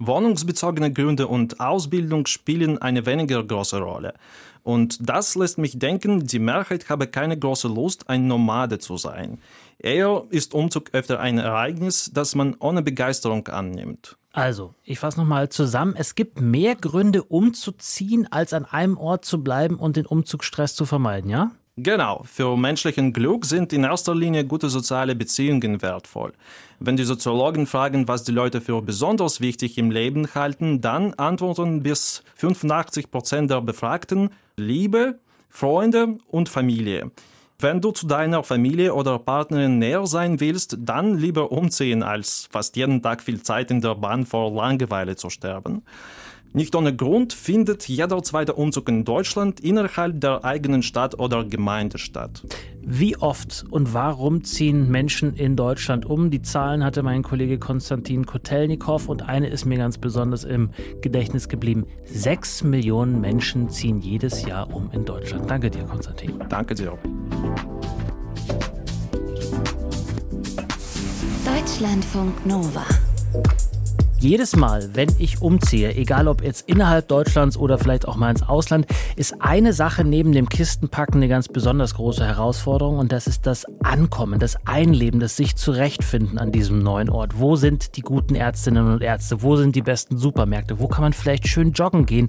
Wohnungsbezogene 0.00 0.92
Gründe 0.92 1.28
und 1.28 1.60
Ausbildung 1.60 2.26
spielen 2.26 2.78
eine 2.78 3.04
weniger 3.04 3.44
große 3.44 3.78
Rolle. 3.78 4.14
Und 4.62 4.98
das 5.08 5.36
lässt 5.36 5.58
mich 5.58 5.78
denken, 5.78 6.26
die 6.26 6.38
Mehrheit 6.38 6.88
habe 6.88 7.06
keine 7.06 7.38
große 7.38 7.68
Lust, 7.68 8.08
ein 8.08 8.26
Nomade 8.26 8.78
zu 8.78 8.96
sein. 8.96 9.38
Eher 9.78 10.24
ist 10.30 10.54
Umzug 10.54 10.90
öfter 10.92 11.20
ein 11.20 11.38
Ereignis, 11.38 12.10
das 12.12 12.34
man 12.34 12.56
ohne 12.58 12.82
Begeisterung 12.82 13.46
annimmt. 13.48 14.16
Also, 14.32 14.74
ich 14.84 14.98
fasse 14.98 15.18
nochmal 15.18 15.48
zusammen. 15.48 15.94
Es 15.96 16.14
gibt 16.14 16.40
mehr 16.40 16.76
Gründe, 16.76 17.22
umzuziehen, 17.24 18.30
als 18.30 18.52
an 18.52 18.64
einem 18.64 18.96
Ort 18.96 19.24
zu 19.24 19.42
bleiben 19.42 19.76
und 19.76 19.96
den 19.96 20.06
Umzugsstress 20.06 20.74
zu 20.74 20.86
vermeiden, 20.86 21.30
ja? 21.30 21.50
Genau, 21.82 22.22
für 22.24 22.58
menschlichen 22.58 23.14
Glück 23.14 23.46
sind 23.46 23.72
in 23.72 23.84
erster 23.84 24.14
Linie 24.14 24.44
gute 24.44 24.68
soziale 24.68 25.14
Beziehungen 25.14 25.80
wertvoll. 25.80 26.34
Wenn 26.78 26.98
die 26.98 27.04
Soziologen 27.04 27.66
fragen, 27.66 28.06
was 28.06 28.22
die 28.22 28.32
Leute 28.32 28.60
für 28.60 28.82
besonders 28.82 29.40
wichtig 29.40 29.78
im 29.78 29.90
Leben 29.90 30.28
halten, 30.34 30.82
dann 30.82 31.14
antworten 31.14 31.82
bis 31.82 32.22
85 32.34 33.10
Prozent 33.10 33.50
der 33.50 33.62
Befragten 33.62 34.28
Liebe, 34.56 35.20
Freunde 35.48 36.18
und 36.28 36.50
Familie. 36.50 37.12
Wenn 37.58 37.80
du 37.80 37.92
zu 37.92 38.06
deiner 38.06 38.42
Familie 38.42 38.94
oder 38.94 39.18
Partnerin 39.18 39.78
näher 39.78 40.06
sein 40.06 40.38
willst, 40.40 40.76
dann 40.80 41.16
lieber 41.16 41.50
umziehen, 41.50 42.02
als 42.02 42.46
fast 42.50 42.76
jeden 42.76 43.00
Tag 43.00 43.22
viel 43.22 43.42
Zeit 43.42 43.70
in 43.70 43.80
der 43.80 43.94
Bahn 43.94 44.26
vor 44.26 44.52
Langeweile 44.52 45.16
zu 45.16 45.30
sterben. 45.30 45.82
Nicht 46.52 46.74
ohne 46.74 46.94
Grund 46.94 47.32
findet 47.32 47.86
jeder 47.86 48.20
zweite 48.24 48.54
Umzug 48.54 48.88
in 48.88 49.04
Deutschland 49.04 49.60
innerhalb 49.60 50.20
der 50.20 50.44
eigenen 50.44 50.82
Stadt 50.82 51.18
oder 51.20 51.44
Gemeinde 51.44 51.98
statt. 51.98 52.42
Wie 52.82 53.16
oft 53.16 53.64
und 53.70 53.94
warum 53.94 54.42
ziehen 54.42 54.90
Menschen 54.90 55.34
in 55.34 55.54
Deutschland 55.54 56.06
um? 56.06 56.30
Die 56.30 56.42
Zahlen 56.42 56.82
hatte 56.84 57.04
mein 57.04 57.22
Kollege 57.22 57.58
Konstantin 57.58 58.26
Kotelnikow 58.26 59.08
und 59.08 59.28
eine 59.28 59.46
ist 59.46 59.64
mir 59.64 59.78
ganz 59.78 59.98
besonders 59.98 60.42
im 60.42 60.70
Gedächtnis 61.02 61.48
geblieben. 61.48 61.86
Sechs 62.04 62.64
Millionen 62.64 63.20
Menschen 63.20 63.70
ziehen 63.70 64.00
jedes 64.00 64.44
Jahr 64.44 64.74
um 64.74 64.90
in 64.90 65.04
Deutschland. 65.04 65.48
Danke 65.48 65.70
dir, 65.70 65.84
Konstantin. 65.84 66.42
Danke 66.48 66.74
dir. 66.74 66.98
Deutschlandfunk 71.44 72.44
Nova. 72.44 72.84
Jedes 74.22 74.54
Mal, 74.54 74.90
wenn 74.92 75.08
ich 75.18 75.40
umziehe, 75.40 75.94
egal 75.94 76.28
ob 76.28 76.44
jetzt 76.44 76.68
innerhalb 76.68 77.08
Deutschlands 77.08 77.56
oder 77.56 77.78
vielleicht 77.78 78.06
auch 78.06 78.16
mal 78.16 78.28
ins 78.28 78.42
Ausland, 78.42 78.84
ist 79.16 79.40
eine 79.40 79.72
Sache 79.72 80.04
neben 80.04 80.32
dem 80.32 80.46
Kistenpacken 80.46 81.16
eine 81.16 81.28
ganz 81.28 81.48
besonders 81.48 81.94
große 81.94 82.26
Herausforderung 82.26 82.98
und 82.98 83.12
das 83.12 83.26
ist 83.26 83.46
das 83.46 83.64
Ankommen, 83.82 84.38
das 84.38 84.58
Einleben, 84.66 85.20
das 85.20 85.38
sich 85.38 85.56
zurechtfinden 85.56 86.36
an 86.36 86.52
diesem 86.52 86.80
neuen 86.80 87.08
Ort. 87.08 87.38
Wo 87.38 87.56
sind 87.56 87.96
die 87.96 88.02
guten 88.02 88.34
Ärztinnen 88.34 88.92
und 88.92 89.00
Ärzte? 89.00 89.40
Wo 89.40 89.56
sind 89.56 89.74
die 89.74 89.80
besten 89.80 90.18
Supermärkte? 90.18 90.80
Wo 90.80 90.86
kann 90.86 91.00
man 91.00 91.14
vielleicht 91.14 91.48
schön 91.48 91.72
joggen 91.72 92.04
gehen 92.04 92.28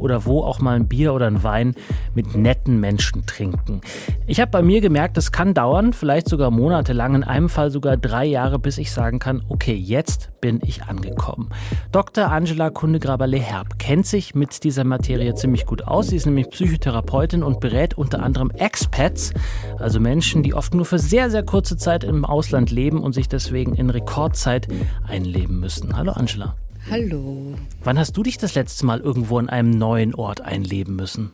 oder 0.00 0.24
wo 0.24 0.42
auch 0.42 0.58
mal 0.58 0.74
ein 0.74 0.88
Bier 0.88 1.14
oder 1.14 1.28
ein 1.28 1.44
Wein 1.44 1.76
mit 2.16 2.34
netten 2.34 2.80
Menschen 2.80 3.26
trinken? 3.26 3.80
Ich 4.26 4.40
habe 4.40 4.50
bei 4.50 4.62
mir 4.62 4.80
gemerkt, 4.80 5.16
das 5.16 5.30
kann 5.30 5.54
dauern, 5.54 5.92
vielleicht 5.92 6.28
sogar 6.28 6.50
monatelang, 6.50 7.14
in 7.14 7.22
einem 7.22 7.48
Fall 7.48 7.70
sogar 7.70 7.96
drei 7.96 8.24
Jahre, 8.24 8.58
bis 8.58 8.76
ich 8.76 8.90
sagen 8.90 9.20
kann, 9.20 9.44
okay, 9.48 9.76
jetzt 9.76 10.30
bin 10.40 10.60
ich 10.64 10.82
angekommen 10.82 11.27
bekommen. 11.28 11.50
Dr. 11.92 12.30
Angela 12.30 12.70
Kundegraber-Leherb 12.70 13.78
kennt 13.78 14.06
sich 14.06 14.34
mit 14.34 14.64
dieser 14.64 14.84
Materie 14.84 15.34
ziemlich 15.34 15.66
gut 15.66 15.82
aus. 15.82 16.08
Sie 16.08 16.16
ist 16.16 16.26
nämlich 16.26 16.50
Psychotherapeutin 16.50 17.42
und 17.42 17.60
berät 17.60 17.96
unter 17.96 18.22
anderem 18.22 18.50
Expats, 18.50 19.32
also 19.78 20.00
Menschen, 20.00 20.42
die 20.42 20.54
oft 20.54 20.74
nur 20.74 20.84
für 20.84 20.98
sehr, 20.98 21.30
sehr 21.30 21.42
kurze 21.42 21.76
Zeit 21.76 22.04
im 22.04 22.24
Ausland 22.24 22.70
leben 22.70 23.00
und 23.00 23.12
sich 23.12 23.28
deswegen 23.28 23.74
in 23.74 23.90
Rekordzeit 23.90 24.68
einleben 25.06 25.60
müssen. 25.60 25.96
Hallo 25.96 26.12
Angela. 26.12 26.56
Hallo. 26.90 27.54
Wann 27.84 27.98
hast 27.98 28.16
du 28.16 28.22
dich 28.22 28.38
das 28.38 28.54
letzte 28.54 28.86
Mal 28.86 29.00
irgendwo 29.00 29.38
an 29.38 29.48
einem 29.48 29.70
neuen 29.70 30.14
Ort 30.14 30.40
einleben 30.40 30.96
müssen? 30.96 31.32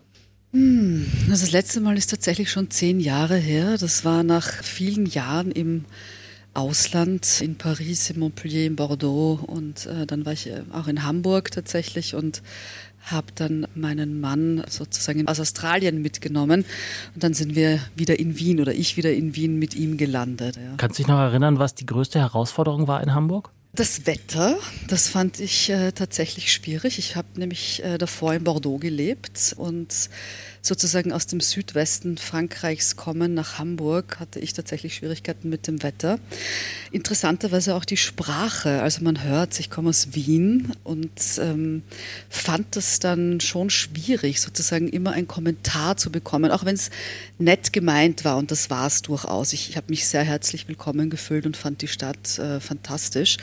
Hm, 0.53 1.07
also 1.31 1.45
das 1.45 1.53
letzte 1.53 1.81
Mal 1.81 1.97
ist 1.97 2.11
tatsächlich 2.11 2.51
schon 2.51 2.71
zehn 2.71 2.99
Jahre 2.99 3.37
her. 3.37 3.77
Das 3.79 4.05
war 4.05 4.23
nach 4.23 4.49
vielen 4.63 5.07
Jahren 5.07 5.51
im 5.53 5.85
Ausland, 6.55 7.41
in 7.41 7.57
Paris, 7.57 8.11
in 8.11 8.21
Montpellier, 8.21 8.67
in 8.67 8.77
Bordeaux 8.77 9.41
und 9.47 9.87
äh, 9.87 10.07
dann 10.07 10.25
war 10.25 10.33
ich 10.33 10.49
äh, 10.49 10.63
auch 10.73 10.87
in 10.87 11.05
Hamburg 11.05 11.51
tatsächlich 11.51 12.15
und 12.15 12.43
habe 13.03 13.27
dann 13.35 13.67
meinen 13.75 14.21
Mann 14.21 14.65
sozusagen 14.69 15.29
aus 15.29 15.39
Australien 15.39 16.01
mitgenommen 16.01 16.65
und 17.15 17.23
dann 17.23 17.35
sind 17.35 17.55
wir 17.55 17.81
wieder 17.97 18.19
in 18.19 18.39
Wien 18.39 18.61
oder 18.61 18.73
ich 18.73 18.97
wieder 18.97 19.13
in 19.13 19.37
Wien 19.37 19.59
mit 19.59 19.75
ihm 19.75 19.97
gelandet. 19.97 20.57
Ja. 20.57 20.75
Kannst 20.77 20.99
du 20.99 21.03
dich 21.03 21.09
noch 21.09 21.19
erinnern, 21.19 21.59
was 21.59 21.75
die 21.75 21.87
größte 21.87 22.19
Herausforderung 22.19 22.89
war 22.89 23.03
in 23.03 23.15
Hamburg? 23.15 23.51
Das 23.75 24.07
Wetter, 24.07 24.57
das 24.87 25.09
fand 25.09 25.41
ich 25.41 25.69
äh, 25.69 25.91
tatsächlich 25.91 26.53
schwierig. 26.53 26.99
Ich 27.01 27.17
habe 27.17 27.27
nämlich 27.37 27.83
äh, 27.83 27.99
davor 27.99 28.33
in 28.33 28.45
Bordeaux 28.45 28.79
gelebt 28.79 29.53
und 29.57 30.11
sozusagen 30.67 31.13
aus 31.13 31.27
dem 31.27 31.41
Südwesten 31.41 32.17
Frankreichs 32.17 32.97
kommen 32.97 33.35
nach 33.35 33.59
Hamburg 33.59 34.19
hatte 34.19 34.41
ich 34.41 34.55
tatsächlich 34.55 34.95
Schwierigkeiten 34.95 35.51
mit 35.51 35.67
dem 35.67 35.83
Wetter. 35.83 36.19
Interessanterweise 36.91 37.75
auch 37.75 37.85
die 37.85 37.99
Sprache. 37.99 38.81
Also 38.81 39.05
man 39.05 39.23
hört, 39.23 39.61
ich 39.61 39.69
komme 39.69 39.91
aus 39.91 40.15
Wien 40.15 40.73
und 40.83 41.11
ähm, 41.39 41.83
fand 42.31 42.77
es 42.79 42.99
dann 42.99 43.41
schon 43.41 43.69
schwierig, 43.69 44.41
sozusagen 44.41 44.89
immer 44.89 45.13
einen 45.13 45.29
Kommentar 45.29 45.99
zu 45.99 46.11
bekommen, 46.11 46.51
auch 46.51 46.65
wenn 46.65 46.77
es 46.77 46.89
nett 47.39 47.75
gemeint 47.75 48.25
war 48.25 48.39
und 48.39 48.51
das 48.51 48.71
war 48.71 48.87
es 48.87 49.03
durchaus. 49.03 49.53
Ich, 49.53 49.69
ich 49.69 49.77
habe 49.77 49.89
mich 49.91 50.07
sehr 50.07 50.25
herzlich 50.25 50.67
willkommen 50.67 51.11
gefühlt 51.11 51.45
und 51.45 51.59
fand 51.59 51.83
die 51.83 51.89
Stadt 51.89 52.39
äh, 52.39 52.59
fantastisch. 52.61 53.37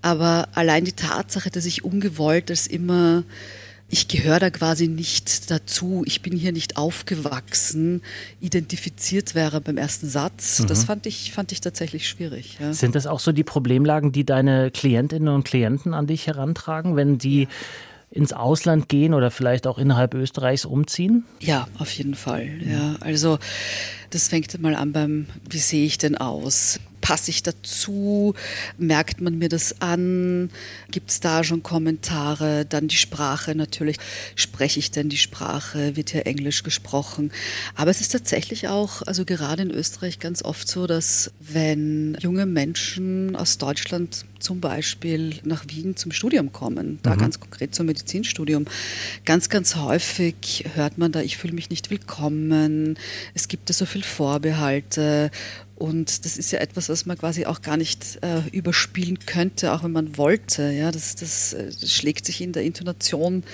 Aber 0.00 0.48
allein 0.54 0.86
die 0.86 0.92
Tatsache, 0.92 1.50
dass 1.50 1.66
ich 1.66 1.84
ungewollt 1.84 2.50
als 2.50 2.66
immer 2.66 3.24
ich 3.94 4.08
gehöre 4.08 4.40
da 4.40 4.50
quasi 4.50 4.88
nicht 4.88 5.52
dazu, 5.52 6.02
ich 6.04 6.20
bin 6.20 6.36
hier 6.36 6.50
nicht 6.50 6.76
aufgewachsen, 6.76 8.02
identifiziert 8.40 9.36
wäre 9.36 9.60
beim 9.60 9.76
ersten 9.76 10.08
Satz. 10.08 10.58
Mhm. 10.58 10.66
Das 10.66 10.84
fand 10.84 11.06
ich, 11.06 11.30
fand 11.30 11.52
ich 11.52 11.60
tatsächlich 11.60 12.08
schwierig. 12.08 12.58
Ja. 12.60 12.72
Sind 12.72 12.96
das 12.96 13.06
auch 13.06 13.20
so 13.20 13.30
die 13.30 13.44
Problemlagen, 13.44 14.10
die 14.10 14.24
deine 14.24 14.72
Klientinnen 14.72 15.28
und 15.28 15.44
Klienten 15.44 15.94
an 15.94 16.08
dich 16.08 16.26
herantragen, 16.26 16.96
wenn 16.96 17.18
die 17.18 17.42
ja 17.42 17.48
ins 18.14 18.32
Ausland 18.32 18.88
gehen 18.88 19.12
oder 19.12 19.30
vielleicht 19.30 19.66
auch 19.66 19.76
innerhalb 19.76 20.14
Österreichs 20.14 20.64
umziehen? 20.64 21.24
Ja, 21.40 21.66
auf 21.78 21.90
jeden 21.90 22.14
Fall. 22.14 22.48
Ja, 22.64 22.96
also 23.00 23.38
das 24.10 24.28
fängt 24.28 24.60
mal 24.60 24.76
an 24.76 24.92
beim, 24.92 25.26
wie 25.50 25.58
sehe 25.58 25.84
ich 25.84 25.98
denn 25.98 26.16
aus? 26.16 26.78
Passe 27.04 27.32
ich 27.32 27.42
dazu? 27.42 28.32
Merkt 28.78 29.20
man 29.20 29.36
mir 29.36 29.50
das 29.50 29.82
an? 29.82 30.48
Gibt 30.90 31.10
es 31.10 31.20
da 31.20 31.44
schon 31.44 31.62
Kommentare? 31.62 32.64
Dann 32.64 32.88
die 32.88 32.96
Sprache 32.96 33.54
natürlich. 33.54 33.98
Spreche 34.36 34.78
ich 34.78 34.90
denn 34.90 35.10
die 35.10 35.18
Sprache? 35.18 35.96
Wird 35.96 36.08
hier 36.08 36.26
Englisch 36.26 36.62
gesprochen? 36.62 37.30
Aber 37.74 37.90
es 37.90 38.00
ist 38.00 38.12
tatsächlich 38.12 38.68
auch, 38.68 39.02
also 39.02 39.26
gerade 39.26 39.64
in 39.64 39.70
Österreich 39.70 40.18
ganz 40.18 40.42
oft 40.42 40.66
so, 40.66 40.86
dass 40.86 41.30
wenn 41.40 42.16
junge 42.22 42.46
Menschen 42.46 43.36
aus 43.36 43.58
Deutschland 43.58 44.24
zum 44.38 44.60
Beispiel 44.60 45.40
nach 45.44 45.66
Wien 45.68 45.96
zum 45.96 46.10
Studium 46.10 46.52
kommen, 46.52 47.00
da 47.02 47.16
mhm. 47.16 47.18
ganz 47.18 47.38
konkret 47.38 47.74
zum 47.74 47.84
Medizinstudium, 47.84 48.64
ganz, 49.26 49.50
ganz 49.50 49.76
häufig 49.76 50.64
hört 50.74 50.96
man 50.96 51.12
da, 51.12 51.20
ich 51.20 51.36
fühle 51.36 51.54
mich 51.54 51.68
nicht 51.68 51.90
willkommen, 51.90 52.98
es 53.34 53.48
gibt 53.48 53.68
da 53.68 53.74
so 53.74 53.86
viel 53.86 54.02
Vorbehalte 54.02 55.30
und 55.84 56.24
das 56.24 56.38
ist 56.38 56.50
ja 56.50 56.60
etwas, 56.60 56.88
was 56.88 57.04
man 57.04 57.18
quasi 57.18 57.44
auch 57.44 57.60
gar 57.60 57.76
nicht 57.76 58.18
äh, 58.22 58.40
überspielen 58.52 59.18
könnte, 59.26 59.70
auch 59.74 59.84
wenn 59.84 59.92
man 59.92 60.16
wollte. 60.16 60.70
Ja, 60.70 60.90
das, 60.90 61.14
das, 61.14 61.52
äh, 61.52 61.66
das 61.78 61.92
schlägt 61.92 62.24
sich 62.24 62.40
in 62.40 62.52
der 62.52 62.62
Intonation 62.62 63.44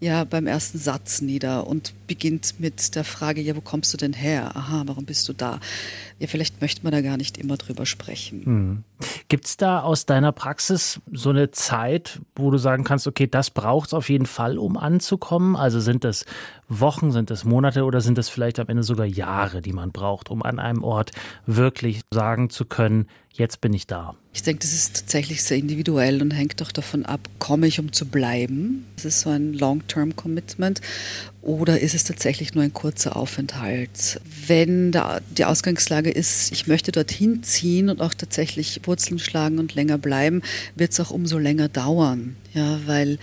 ja 0.00 0.24
beim 0.24 0.48
ersten 0.48 0.78
Satz 0.78 1.20
nieder 1.20 1.66
und 1.68 1.94
beginnt 2.08 2.58
mit 2.58 2.96
der 2.96 3.04
Frage, 3.04 3.40
ja, 3.40 3.54
wo 3.54 3.60
kommst 3.60 3.92
du 3.92 3.96
denn 3.96 4.12
her? 4.12 4.56
Aha, 4.56 4.82
warum 4.86 5.04
bist 5.04 5.28
du 5.28 5.32
da? 5.32 5.60
Ja, 6.18 6.26
vielleicht 6.26 6.60
möchte 6.60 6.82
man 6.82 6.92
da 6.92 7.02
gar 7.02 7.16
nicht 7.16 7.38
immer 7.38 7.56
drüber 7.56 7.86
sprechen. 7.86 8.44
Hm. 8.44 8.84
Gibt 9.28 9.46
es 9.46 9.56
da 9.56 9.80
aus 9.80 10.06
deiner 10.06 10.32
Praxis 10.32 11.00
so 11.12 11.30
eine 11.30 11.52
Zeit, 11.52 12.20
wo 12.34 12.50
du 12.50 12.58
sagen 12.58 12.82
kannst, 12.82 13.06
okay, 13.06 13.28
das 13.28 13.50
braucht 13.50 13.90
es 13.90 13.94
auf 13.94 14.08
jeden 14.08 14.26
Fall, 14.26 14.58
um 14.58 14.76
anzukommen? 14.76 15.54
Also 15.54 15.78
sind 15.78 16.02
das 16.02 16.24
Wochen, 16.68 17.12
sind 17.12 17.30
es 17.30 17.44
Monate 17.44 17.84
oder 17.84 18.00
sind 18.00 18.18
es 18.18 18.28
vielleicht 18.28 18.58
am 18.58 18.68
Ende 18.68 18.82
sogar 18.82 19.06
Jahre, 19.06 19.62
die 19.62 19.72
man 19.72 19.92
braucht, 19.92 20.30
um 20.30 20.42
an 20.42 20.58
einem 20.58 20.82
Ort 20.82 21.12
wirklich 21.46 22.00
sagen 22.10 22.50
zu 22.50 22.64
können, 22.64 23.06
jetzt 23.32 23.60
bin 23.60 23.72
ich 23.72 23.86
da? 23.86 24.14
Ich 24.32 24.42
denke, 24.42 24.60
das 24.60 24.72
ist 24.72 24.96
tatsächlich 24.96 25.42
sehr 25.42 25.56
individuell 25.58 26.20
und 26.20 26.32
hängt 26.32 26.60
auch 26.62 26.72
davon 26.72 27.06
ab, 27.06 27.20
komme 27.38 27.66
ich, 27.66 27.78
um 27.78 27.92
zu 27.92 28.06
bleiben? 28.06 28.84
Das 28.96 29.04
ist 29.04 29.20
so 29.20 29.30
ein 29.30 29.52
Long-Term-Commitment 29.54 30.80
oder 31.40 31.80
ist 31.80 31.94
es 31.94 32.04
tatsächlich 32.04 32.54
nur 32.54 32.64
ein 32.64 32.72
kurzer 32.72 33.16
Aufenthalt? 33.16 34.20
Wenn 34.46 34.92
da 34.92 35.20
die 35.36 35.44
Ausgangslage 35.44 36.10
ist, 36.10 36.52
ich 36.52 36.66
möchte 36.66 36.92
dorthin 36.92 37.42
ziehen 37.44 37.88
und 37.88 38.02
auch 38.02 38.14
tatsächlich 38.14 38.80
Wurzeln 38.84 39.18
schlagen 39.18 39.58
und 39.58 39.74
länger 39.74 39.98
bleiben, 39.98 40.42
wird 40.74 40.92
es 40.92 41.00
auch 41.00 41.10
umso 41.10 41.38
länger 41.38 41.68
dauern. 41.68 42.36
Ja, 42.52 42.80
weil 42.86 43.18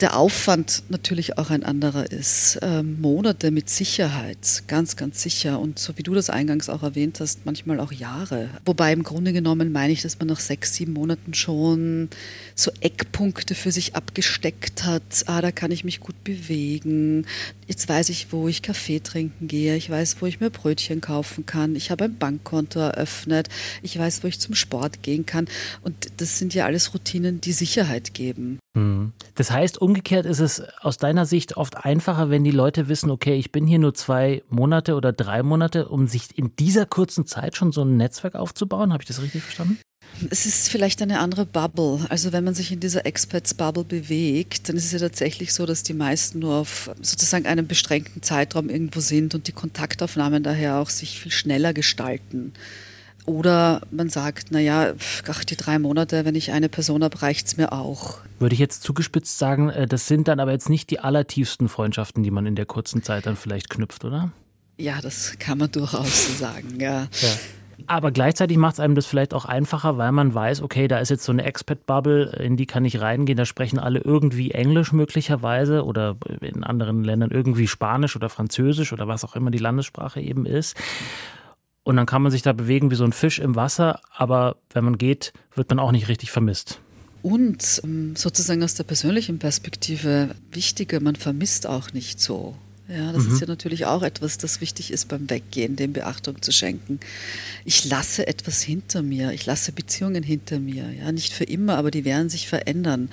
der 0.00 0.16
Aufwand 0.16 0.82
natürlich 0.88 1.38
auch 1.38 1.50
ein 1.50 1.62
anderer 1.62 2.10
ist. 2.10 2.58
Ähm, 2.62 3.00
Monate 3.00 3.50
mit 3.50 3.70
Sicherheit, 3.70 4.64
ganz, 4.66 4.96
ganz 4.96 5.22
sicher. 5.22 5.60
Und 5.60 5.78
so 5.78 5.96
wie 5.96 6.02
du 6.02 6.14
das 6.14 6.30
eingangs 6.30 6.68
auch 6.68 6.82
erwähnt 6.82 7.20
hast, 7.20 7.46
manchmal 7.46 7.78
auch 7.78 7.92
Jahre. 7.92 8.50
Wobei 8.64 8.92
im 8.92 9.04
Grunde 9.04 9.32
genommen 9.32 9.70
meine 9.70 9.92
ich, 9.92 10.02
dass 10.02 10.18
man 10.18 10.28
nach 10.28 10.40
sechs, 10.40 10.74
sieben 10.74 10.92
Monaten 10.94 11.32
schon 11.32 12.08
so 12.54 12.72
Eckpunkte 12.80 13.54
für 13.54 13.70
sich 13.70 13.94
abgesteckt 13.94 14.84
hat. 14.84 15.02
Ah, 15.26 15.40
da 15.40 15.52
kann 15.52 15.70
ich 15.70 15.84
mich 15.84 16.00
gut 16.00 16.24
bewegen. 16.24 17.26
Jetzt 17.68 17.88
weiß 17.88 18.08
ich, 18.08 18.32
wo 18.32 18.48
ich 18.48 18.62
Kaffee 18.62 18.98
trinken 18.98 19.46
gehe. 19.46 19.76
Ich 19.76 19.88
weiß, 19.88 20.16
wo 20.20 20.26
ich 20.26 20.40
mir 20.40 20.50
Brötchen 20.50 21.00
kaufen 21.00 21.46
kann. 21.46 21.76
Ich 21.76 21.90
habe 21.90 22.04
ein 22.04 22.18
Bankkonto 22.18 22.80
eröffnet. 22.80 23.48
Ich 23.82 23.96
weiß, 23.96 24.24
wo 24.24 24.28
ich 24.28 24.40
zum 24.40 24.56
Sport 24.56 25.02
gehen 25.02 25.24
kann. 25.24 25.46
Und 25.82 25.94
das 26.16 26.38
sind 26.38 26.52
ja 26.52 26.66
alles 26.66 26.94
Routinen, 26.94 27.40
die 27.40 27.52
Sicherheit 27.52 28.12
geben. 28.12 28.58
Hm. 28.74 29.12
Das 29.36 29.50
heißt, 29.50 29.80
umgekehrt 29.80 30.26
ist 30.26 30.40
es 30.40 30.62
aus 30.80 30.96
deiner 30.96 31.26
Sicht 31.26 31.56
oft 31.56 31.76
einfacher, 31.76 32.30
wenn 32.30 32.44
die 32.44 32.50
Leute 32.50 32.88
wissen, 32.88 33.10
okay, 33.10 33.34
ich 33.36 33.52
bin 33.52 33.66
hier 33.66 33.78
nur 33.78 33.94
zwei 33.94 34.42
Monate 34.48 34.96
oder 34.96 35.12
drei 35.12 35.42
Monate, 35.42 35.88
um 35.88 36.06
sich 36.06 36.36
in 36.36 36.54
dieser 36.56 36.84
kurzen 36.84 37.26
Zeit 37.26 37.56
schon 37.56 37.72
so 37.72 37.82
ein 37.82 37.96
Netzwerk 37.96 38.34
aufzubauen. 38.34 38.92
Habe 38.92 39.02
ich 39.02 39.08
das 39.08 39.22
richtig 39.22 39.42
verstanden? 39.42 39.78
Es 40.30 40.46
ist 40.46 40.68
vielleicht 40.68 41.02
eine 41.02 41.18
andere 41.18 41.46
Bubble. 41.46 42.06
Also 42.08 42.32
wenn 42.32 42.44
man 42.44 42.54
sich 42.54 42.70
in 42.72 42.80
dieser 42.80 43.06
Expats-Bubble 43.06 43.84
bewegt, 43.84 44.68
dann 44.68 44.76
ist 44.76 44.86
es 44.86 44.92
ja 44.92 44.98
tatsächlich 44.98 45.52
so, 45.52 45.66
dass 45.66 45.82
die 45.82 45.94
meisten 45.94 46.40
nur 46.40 46.54
auf 46.54 46.90
sozusagen 47.00 47.46
einem 47.46 47.66
beschränkten 47.66 48.22
Zeitraum 48.22 48.70
irgendwo 48.70 49.00
sind 49.00 49.34
und 49.34 49.48
die 49.48 49.52
Kontaktaufnahmen 49.52 50.42
daher 50.42 50.78
auch 50.78 50.90
sich 50.90 51.20
viel 51.20 51.32
schneller 51.32 51.72
gestalten. 51.72 52.52
Oder 53.26 53.80
man 53.90 54.10
sagt, 54.10 54.50
naja, 54.50 54.92
ach, 55.28 55.44
die 55.44 55.56
drei 55.56 55.78
Monate, 55.78 56.24
wenn 56.24 56.34
ich 56.34 56.52
eine 56.52 56.68
Person 56.68 57.02
habe, 57.02 57.22
reicht 57.22 57.46
es 57.46 57.56
mir 57.56 57.72
auch. 57.72 58.18
Würde 58.38 58.52
ich 58.52 58.58
jetzt 58.58 58.82
zugespitzt 58.82 59.38
sagen, 59.38 59.70
äh, 59.70 59.86
das 59.86 60.06
sind 60.06 60.28
dann 60.28 60.40
aber 60.40 60.52
jetzt 60.52 60.68
nicht 60.68 60.90
die 60.90 61.00
allertiefsten 61.00 61.68
Freundschaften, 61.68 62.22
die 62.22 62.30
man 62.30 62.44
in 62.46 62.54
der 62.54 62.66
kurzen 62.66 63.02
Zeit 63.02 63.26
dann 63.26 63.36
vielleicht 63.36 63.70
knüpft, 63.70 64.04
oder? 64.04 64.30
Ja, 64.76 65.00
das 65.00 65.38
kann 65.38 65.58
man 65.58 65.70
durchaus 65.72 66.26
so 66.26 66.34
sagen, 66.34 66.78
ja. 66.78 67.02
ja. 67.02 67.08
Aber 67.86 68.12
gleichzeitig 68.12 68.56
macht 68.56 68.74
es 68.74 68.80
einem 68.80 68.94
das 68.94 69.06
vielleicht 69.06 69.34
auch 69.34 69.44
einfacher, 69.44 69.98
weil 69.98 70.12
man 70.12 70.34
weiß, 70.34 70.62
okay, 70.62 70.88
da 70.88 70.98
ist 70.98 71.10
jetzt 71.10 71.24
so 71.24 71.32
eine 71.32 71.44
Expat-Bubble, 71.44 72.36
in 72.40 72.56
die 72.56 72.66
kann 72.66 72.84
ich 72.84 73.00
reingehen, 73.00 73.36
da 73.36 73.44
sprechen 73.44 73.78
alle 73.78 74.00
irgendwie 74.00 74.52
Englisch 74.52 74.92
möglicherweise 74.92 75.84
oder 75.84 76.16
in 76.40 76.64
anderen 76.64 77.04
Ländern 77.04 77.30
irgendwie 77.30 77.68
Spanisch 77.68 78.16
oder 78.16 78.28
Französisch 78.28 78.92
oder 78.92 79.08
was 79.08 79.24
auch 79.24 79.36
immer 79.36 79.50
die 79.50 79.58
Landessprache 79.58 80.20
eben 80.20 80.46
ist. 80.46 80.76
Und 81.84 81.96
dann 81.96 82.06
kann 82.06 82.22
man 82.22 82.32
sich 82.32 82.42
da 82.42 82.52
bewegen 82.52 82.90
wie 82.90 82.94
so 82.96 83.04
ein 83.04 83.12
Fisch 83.12 83.38
im 83.38 83.54
Wasser, 83.54 84.00
aber 84.10 84.56
wenn 84.72 84.84
man 84.84 84.98
geht, 84.98 85.32
wird 85.54 85.68
man 85.68 85.78
auch 85.78 85.92
nicht 85.92 86.08
richtig 86.08 86.30
vermisst. 86.30 86.80
Und 87.22 87.80
ähm, 87.84 88.16
sozusagen 88.16 88.62
aus 88.62 88.74
der 88.74 88.84
persönlichen 88.84 89.38
Perspektive 89.38 90.34
wichtiger, 90.50 91.00
man 91.00 91.16
vermisst 91.16 91.66
auch 91.66 91.92
nicht 91.92 92.20
so. 92.20 92.56
Ja, 92.86 93.12
das 93.12 93.24
mhm. 93.24 93.32
ist 93.32 93.40
ja 93.40 93.46
natürlich 93.46 93.86
auch 93.86 94.02
etwas, 94.02 94.36
das 94.36 94.60
wichtig 94.60 94.90
ist 94.90 95.08
beim 95.08 95.30
Weggehen, 95.30 95.74
dem 95.74 95.94
Beachtung 95.94 96.42
zu 96.42 96.52
schenken. 96.52 97.00
Ich 97.64 97.86
lasse 97.86 98.26
etwas 98.26 98.60
hinter 98.60 99.00
mir, 99.02 99.32
ich 99.32 99.46
lasse 99.46 99.72
Beziehungen 99.72 100.22
hinter 100.22 100.58
mir. 100.58 100.92
Ja, 100.92 101.10
nicht 101.10 101.32
für 101.32 101.44
immer, 101.44 101.78
aber 101.78 101.90
die 101.90 102.04
werden 102.04 102.28
sich 102.28 102.46
verändern. 102.46 103.08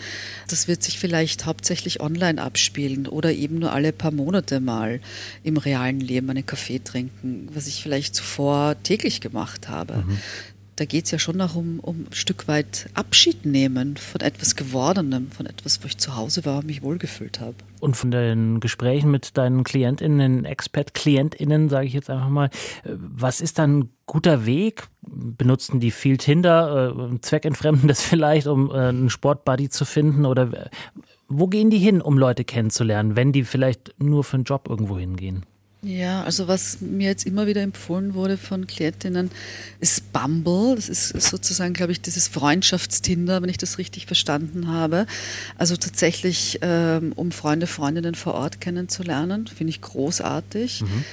Das 0.49 0.67
wird 0.67 0.83
sich 0.83 0.99
vielleicht 0.99 1.45
hauptsächlich 1.45 2.01
online 2.01 2.41
abspielen 2.41 3.07
oder 3.07 3.31
eben 3.31 3.59
nur 3.59 3.71
alle 3.71 3.93
paar 3.93 4.11
Monate 4.11 4.59
mal 4.59 4.99
im 5.43 5.55
realen 5.55 6.01
Leben 6.01 6.29
einen 6.29 6.45
Kaffee 6.45 6.79
trinken, 6.79 7.47
was 7.53 7.67
ich 7.67 7.81
vielleicht 7.81 8.13
zuvor 8.13 8.75
täglich 8.83 9.21
gemacht 9.21 9.69
habe. 9.69 10.03
Mhm 10.05 10.17
da 10.75 10.85
geht 10.85 11.05
es 11.05 11.11
ja 11.11 11.19
schon 11.19 11.37
noch 11.37 11.55
um, 11.55 11.79
ein 11.83 12.07
Stück 12.11 12.47
weit 12.47 12.89
Abschied 12.93 13.45
nehmen 13.45 13.97
von 13.97 14.21
etwas 14.21 14.55
Gewordenem, 14.55 15.29
von 15.31 15.45
etwas, 15.45 15.83
wo 15.83 15.87
ich 15.87 15.97
zu 15.97 16.15
Hause 16.15 16.45
war 16.45 16.59
und 16.59 16.67
mich 16.67 16.81
wohlgefühlt 16.81 17.39
habe. 17.39 17.55
Und 17.79 17.97
von 17.97 18.11
den 18.11 18.59
Gesprächen 18.59 19.11
mit 19.11 19.37
deinen 19.37 19.63
KlientInnen, 19.63 20.45
Expert-KlientInnen, 20.45 21.69
sage 21.69 21.87
ich 21.87 21.93
jetzt 21.93 22.09
einfach 22.09 22.29
mal, 22.29 22.49
was 22.83 23.41
ist 23.41 23.59
dann 23.59 23.79
ein 23.79 23.89
guter 24.05 24.45
Weg? 24.45 24.87
Benutzen 25.01 25.79
die 25.79 25.91
viel 25.91 26.17
Tinder, 26.17 26.95
äh, 27.11 27.21
zweckentfremden 27.21 27.87
das 27.87 28.01
vielleicht, 28.03 28.47
um 28.47 28.71
äh, 28.71 28.75
einen 28.75 29.09
Sportbuddy 29.09 29.69
zu 29.69 29.85
finden? 29.85 30.25
Oder 30.25 30.53
äh, 30.53 30.69
wo 31.27 31.47
gehen 31.47 31.69
die 31.69 31.79
hin, 31.79 32.01
um 32.01 32.17
Leute 32.17 32.43
kennenzulernen, 32.43 33.15
wenn 33.15 33.31
die 33.31 33.43
vielleicht 33.43 33.95
nur 33.99 34.23
für 34.23 34.35
einen 34.35 34.43
Job 34.45 34.67
irgendwo 34.69 34.97
hingehen? 34.97 35.45
Ja, 35.83 36.23
also 36.23 36.47
was 36.47 36.79
mir 36.79 37.07
jetzt 37.07 37.25
immer 37.25 37.47
wieder 37.47 37.61
empfohlen 37.61 38.13
wurde 38.13 38.37
von 38.37 38.67
Klientinnen, 38.67 39.31
ist 39.79 40.13
Bumble. 40.13 40.75
Das 40.75 40.89
ist 40.89 41.09
sozusagen, 41.09 41.73
glaube 41.73 41.91
ich, 41.91 42.01
dieses 42.01 42.27
Freundschaftstinder, 42.27 43.41
wenn 43.41 43.49
ich 43.49 43.57
das 43.57 43.79
richtig 43.79 44.05
verstanden 44.05 44.67
habe. 44.67 45.07
Also 45.57 45.75
tatsächlich, 45.75 46.59
ähm, 46.61 47.13
um 47.15 47.31
Freunde, 47.31 47.65
Freundinnen 47.65 48.13
vor 48.13 48.35
Ort 48.35 48.61
kennenzulernen, 48.61 49.47
finde 49.47 49.71
ich 49.71 49.81
großartig. 49.81 50.81
Mhm. 50.81 51.05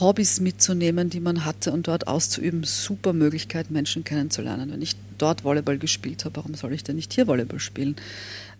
Hobbys 0.00 0.40
mitzunehmen, 0.40 1.10
die 1.10 1.20
man 1.20 1.44
hatte 1.44 1.72
und 1.72 1.86
dort 1.86 2.08
auszuüben, 2.08 2.64
super 2.64 3.12
Möglichkeit, 3.12 3.70
Menschen 3.70 4.02
kennenzulernen. 4.02 4.72
Wenn 4.72 4.82
ich 4.82 4.96
dort 5.16 5.44
Volleyball 5.44 5.78
gespielt 5.78 6.24
habe, 6.24 6.36
warum 6.36 6.54
soll 6.54 6.72
ich 6.72 6.82
denn 6.82 6.96
nicht 6.96 7.12
hier 7.12 7.26
Volleyball 7.28 7.60
spielen? 7.60 7.94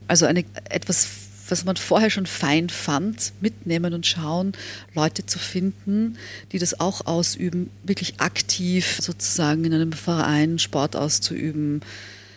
Also 0.07 0.25
eine 0.25 0.45
etwas 0.71 1.07
was 1.49 1.65
man 1.65 1.77
vorher 1.77 2.11
schon 2.11 2.27
fein 2.27 2.69
fand, 2.69 3.33
mitnehmen 3.41 3.95
und 3.95 4.07
schauen, 4.07 4.53
Leute 4.95 5.27
zu 5.27 5.39
finden, 5.39 6.17
die 6.53 6.59
das 6.59 6.81
auch 6.81 7.07
ausüben, 7.07 7.71
wirklich 7.83 8.21
aktiv 8.21 8.99
sozusagen 9.01 9.65
in 9.65 9.75
einem 9.75 9.93
Verein 9.93 10.59
Sport 10.59 10.97
auszuüben. 10.97 11.81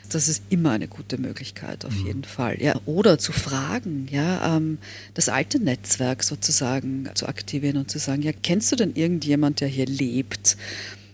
Das 0.10 0.28
ist 0.28 0.44
immer 0.50 0.72
eine 0.72 0.88
gute 0.90 1.18
Möglichkeit, 1.18 1.86
auf 1.86 1.96
mhm. 1.96 2.06
jeden 2.06 2.24
Fall. 2.26 2.62
Ja, 2.62 2.76
oder 2.86 3.18
zu 3.18 3.32
fragen, 3.32 4.08
ja, 4.12 4.58
ähm, 4.58 4.78
das 5.14 5.30
alte 5.30 5.60
Netzwerk 5.60 6.24
sozusagen 6.24 7.10
zu 7.14 7.28
aktivieren 7.28 7.78
und 7.78 7.90
zu 7.90 7.98
sagen, 7.98 8.22
ja, 8.22 8.32
kennst 8.34 8.72
du 8.72 8.76
denn 8.76 8.94
irgendjemand, 8.96 9.62
der 9.62 9.70
hier 9.70 9.86
lebt? 9.86 10.58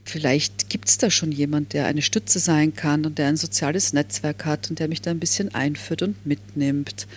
Vielleicht 0.03 0.69
gibt 0.69 0.87
es 0.87 0.97
da 0.97 1.11
schon 1.11 1.31
jemand, 1.31 1.73
der 1.73 1.85
eine 1.85 2.01
Stütze 2.01 2.39
sein 2.39 2.73
kann 2.73 3.05
und 3.05 3.17
der 3.17 3.27
ein 3.27 3.37
soziales 3.37 3.93
Netzwerk 3.93 4.45
hat 4.45 4.69
und 4.69 4.79
der 4.79 4.87
mich 4.87 5.01
da 5.01 5.11
ein 5.11 5.19
bisschen 5.19 5.53
einführt 5.53 6.01
und 6.01 6.25
mitnimmt. 6.25 7.07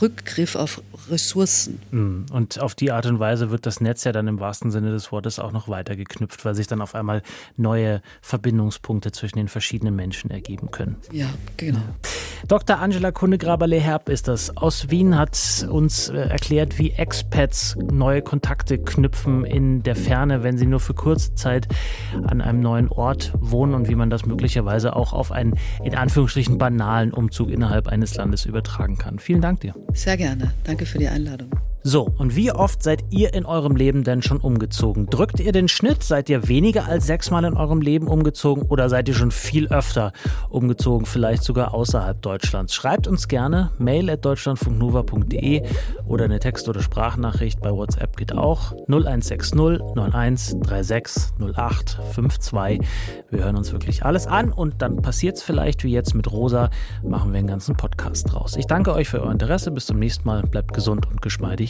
Rückgriff 0.00 0.56
auf 0.56 0.82
Ressourcen. 1.08 1.80
Mhm. 1.90 2.26
Und 2.32 2.60
auf 2.60 2.74
die 2.74 2.92
Art 2.92 3.06
und 3.06 3.18
Weise 3.18 3.50
wird 3.50 3.66
das 3.66 3.80
Netz 3.80 4.04
ja 4.04 4.12
dann 4.12 4.28
im 4.28 4.40
wahrsten 4.40 4.70
Sinne 4.70 4.90
des 4.90 5.12
Wortes 5.12 5.38
auch 5.38 5.52
noch 5.52 5.68
weiter 5.68 5.96
geknüpft, 5.96 6.44
weil 6.44 6.54
sich 6.54 6.66
dann 6.66 6.80
auf 6.80 6.94
einmal 6.94 7.22
neue 7.56 8.02
Verbindungspunkte 8.20 9.12
zwischen 9.12 9.38
den 9.38 9.48
verschiedenen 9.48 9.96
Menschen 9.96 10.30
ergeben 10.30 10.70
können. 10.70 10.96
Ja, 11.12 11.28
genau. 11.56 11.80
Dr. 12.48 12.78
Angela 12.78 13.10
Kundegraber-Leherb 13.10 14.08
ist 14.08 14.28
das. 14.28 14.56
Aus 14.56 14.90
Wien 14.90 15.18
hat 15.18 15.66
uns 15.68 16.08
äh, 16.08 16.16
erklärt, 16.16 16.78
wie 16.78 16.90
Expats 16.90 17.76
neue 17.90 18.22
Kontakte 18.22 18.78
knüpfen 18.78 19.44
in 19.44 19.82
der 19.82 19.96
Ferne, 19.96 20.42
wenn 20.42 20.56
sie 20.56 20.66
nur 20.66 20.80
für 20.80 20.94
kurze 20.94 21.34
Zeit 21.34 21.68
an 22.24 22.40
einem 22.40 22.60
neuen 22.60 22.88
Ort 22.88 23.32
wohnen 23.38 23.74
und 23.74 23.88
wie 23.88 23.94
man 23.94 24.10
das 24.10 24.24
möglicherweise 24.24 24.96
auch 24.96 25.12
auf 25.12 25.32
einen 25.32 25.54
in 25.84 25.94
Anführungsstrichen 25.94 26.58
banalen 26.58 27.12
Umzug 27.12 27.50
innerhalb 27.50 27.88
eines 27.88 28.14
Landes 28.14 28.46
übertragen 28.46 28.96
kann. 28.96 29.18
Vielen 29.18 29.40
Dank 29.40 29.60
dir. 29.60 29.74
Sehr 29.92 30.16
gerne. 30.16 30.52
Danke 30.64 30.86
für 30.86 30.98
die 30.98 31.08
Einladung. 31.08 31.50
So, 31.82 32.12
und 32.18 32.36
wie 32.36 32.52
oft 32.52 32.82
seid 32.82 33.04
ihr 33.08 33.32
in 33.32 33.46
eurem 33.46 33.74
Leben 33.74 34.04
denn 34.04 34.20
schon 34.20 34.36
umgezogen? 34.36 35.06
Drückt 35.06 35.40
ihr 35.40 35.50
den 35.52 35.66
Schnitt? 35.66 36.02
Seid 36.02 36.28
ihr 36.28 36.46
weniger 36.46 36.84
als 36.84 37.06
sechsmal 37.06 37.42
in 37.44 37.54
eurem 37.54 37.80
Leben 37.80 38.06
umgezogen 38.06 38.64
oder 38.64 38.90
seid 38.90 39.08
ihr 39.08 39.14
schon 39.14 39.30
viel 39.30 39.68
öfter 39.68 40.12
umgezogen, 40.50 41.06
vielleicht 41.06 41.42
sogar 41.42 41.72
außerhalb 41.72 42.20
Deutschlands? 42.20 42.74
Schreibt 42.74 43.08
uns 43.08 43.28
gerne 43.28 43.70
mail 43.78 44.10
at 44.10 44.26
deutschlandfunknova.de 44.26 45.62
oder 46.04 46.26
eine 46.26 46.38
Text- 46.38 46.68
oder 46.68 46.82
Sprachnachricht 46.82 47.62
bei 47.62 47.72
WhatsApp 47.72 48.18
geht 48.18 48.36
auch 48.36 48.72
0160 48.88 49.58
91 49.58 50.58
36 50.62 51.32
08 51.56 51.98
52. 52.12 52.86
Wir 53.30 53.44
hören 53.44 53.56
uns 53.56 53.72
wirklich 53.72 54.04
alles 54.04 54.26
an 54.26 54.52
und 54.52 54.82
dann 54.82 55.00
passiert 55.00 55.38
es 55.38 55.42
vielleicht 55.42 55.82
wie 55.84 55.92
jetzt 55.92 56.14
mit 56.14 56.30
Rosa, 56.30 56.68
machen 57.02 57.32
wir 57.32 57.38
einen 57.38 57.48
ganzen 57.48 57.74
Podcast 57.74 58.30
draus. 58.30 58.56
Ich 58.56 58.66
danke 58.66 58.92
euch 58.92 59.08
für 59.08 59.22
euer 59.22 59.32
Interesse, 59.32 59.70
bis 59.70 59.86
zum 59.86 59.98
nächsten 59.98 60.28
Mal, 60.28 60.42
bleibt 60.42 60.74
gesund 60.74 61.06
und 61.10 61.22
geschmeidig 61.22 61.69